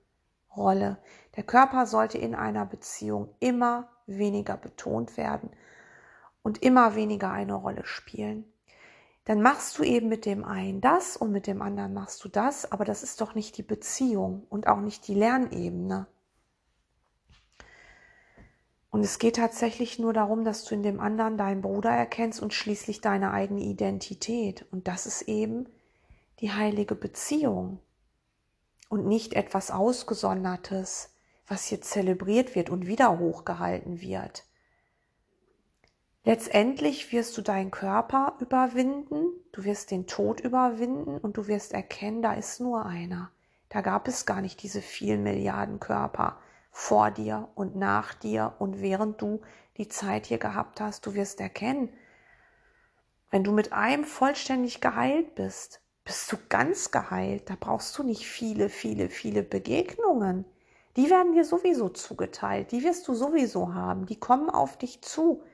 Rolle. 0.57 0.99
Der 1.37 1.45
Körper 1.45 1.87
sollte 1.87 2.19
in 2.19 2.35
einer 2.35 2.67
Beziehung 2.67 3.35
immer 3.41 3.89
weniger 4.07 4.57
betont 4.57 5.17
werden 5.17 5.51
und 6.43 6.63
immer 6.63 6.95
weniger 6.95 7.31
eine 7.31 7.55
Rolle 7.55 7.85
spielen 7.87 8.51
dann 9.25 9.41
machst 9.41 9.79
du 9.79 9.83
eben 9.83 10.09
mit 10.09 10.27
dem 10.27 10.45
einen 10.45 10.81
das 10.81 11.17
und 11.17 11.33
mit 11.33 11.47
dem 11.47 11.63
anderen 11.63 11.95
machst 11.95 12.23
du 12.25 12.29
das, 12.29 12.71
aber 12.71 12.85
das 12.85 13.03
ist 13.03 13.21
doch 13.21 13.35
nicht 13.35 13.57
die 13.57 13.63
Beziehung 13.63 14.47
und 14.51 14.67
auch 14.67 14.81
nicht 14.81 15.09
die 15.09 15.15
Lernebene. 15.15 16.07
Und 18.95 19.03
es 19.03 19.19
geht 19.19 19.35
tatsächlich 19.35 19.99
nur 19.99 20.13
darum, 20.13 20.45
dass 20.45 20.63
du 20.63 20.77
in 20.77 20.85
dem 20.85 21.01
anderen 21.01 21.37
deinen 21.37 21.63
Bruder 21.63 21.91
erkennst 21.91 22.41
und 22.41 22.55
schließlich 22.55 23.01
deine 23.01 23.33
eigene 23.33 23.63
Identität. 23.63 24.67
Und 24.71 24.87
das 24.87 25.07
ist 25.07 25.23
eben 25.23 25.67
die 26.39 26.53
heilige 26.53 26.95
Beziehung 26.95 27.81
und 28.89 29.05
nicht 29.05 29.35
etwas 29.35 29.73
Ausgesondertes, 29.73 31.13
was 31.49 31.65
hier 31.65 31.81
zelebriert 31.81 32.55
wird 32.55 32.71
und 32.71 32.87
wieder 32.87 33.19
hochgehalten 33.19 34.01
wird. 34.01 34.45
Letztendlich 36.23 37.11
wirst 37.11 37.37
du 37.37 37.43
deinen 37.43 37.73
Körper 37.73 38.37
überwinden, 38.39 39.25
du 39.51 39.65
wirst 39.65 39.91
den 39.91 40.07
Tod 40.07 40.39
überwinden 40.39 41.19
und 41.19 41.37
du 41.37 41.49
wirst 41.49 41.73
erkennen, 41.73 42.23
da 42.23 42.35
ist 42.35 42.61
nur 42.61 42.87
einer. 42.87 43.33
Da 43.71 43.81
gab 43.81 44.07
es 44.07 44.25
gar 44.25 44.41
nicht 44.41 44.63
diese 44.63 44.81
vielen 44.81 45.25
Milliarden 45.25 45.81
Körper 45.81 46.39
vor 46.77 47.13
dir 47.13 47.51
und 47.55 47.77
nach 47.77 48.15
dir 48.15 48.57
und 48.59 48.81
während 48.83 49.23
du 49.23 49.41
die 49.77 49.87
Zeit 49.87 50.27
hier 50.27 50.39
gehabt 50.39 50.81
hast, 50.81 51.07
du 51.07 51.15
wirst 51.15 51.39
erkennen, 51.41 51.89
wenn 53.31 53.45
du 53.45 53.53
mit 53.53 53.73
einem 53.73 54.03
vollständig 54.03 54.81
geheilt 54.81 55.37
bist, 55.37 55.81
bist 56.05 56.33
du 56.33 56.37
ganz 56.49 56.91
geheilt. 56.91 57.49
Da 57.49 57.55
brauchst 57.59 57.97
du 57.97 58.03
nicht 58.03 58.27
viele, 58.27 58.69
viele, 58.69 59.09
viele 59.09 59.45
Begegnungen. 59.45 60.45
Die 60.97 61.11
werden 61.11 61.33
dir 61.33 61.45
sowieso 61.45 61.91
zugeteilt, 61.91 62.73
die 62.73 62.83
wirst 62.83 63.07
du 63.07 63.15
sowieso 63.15 63.73
haben, 63.73 64.07
die 64.07 64.19
kommen 64.19 64.51
auf 64.51 64.77
dich 64.77 65.01
zu. 65.01 65.45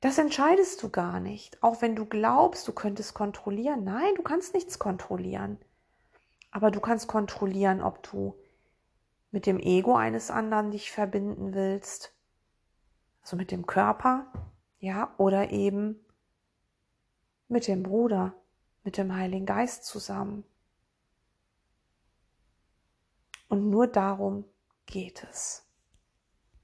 Das 0.00 0.18
entscheidest 0.18 0.84
du 0.84 0.88
gar 0.88 1.18
nicht. 1.18 1.60
Auch 1.64 1.82
wenn 1.82 1.96
du 1.96 2.06
glaubst, 2.06 2.68
du 2.68 2.72
könntest 2.72 3.12
kontrollieren. 3.12 3.82
Nein, 3.82 4.14
du 4.14 4.22
kannst 4.22 4.54
nichts 4.54 4.78
kontrollieren. 4.78 5.58
Aber 6.52 6.70
du 6.70 6.78
kannst 6.78 7.08
kontrollieren, 7.08 7.82
ob 7.82 8.04
du 8.04 8.36
mit 9.34 9.46
dem 9.46 9.58
Ego 9.58 9.96
eines 9.96 10.30
anderen 10.30 10.70
dich 10.70 10.92
verbinden 10.92 11.54
willst. 11.54 12.14
Also 13.20 13.36
mit 13.36 13.50
dem 13.50 13.66
Körper, 13.66 14.30
ja, 14.78 15.12
oder 15.16 15.50
eben 15.50 15.98
mit 17.48 17.66
dem 17.66 17.82
Bruder, 17.82 18.32
mit 18.84 18.96
dem 18.96 19.12
Heiligen 19.12 19.44
Geist 19.44 19.86
zusammen. 19.86 20.44
Und 23.48 23.70
nur 23.70 23.88
darum 23.88 24.44
geht 24.86 25.24
es. 25.24 25.63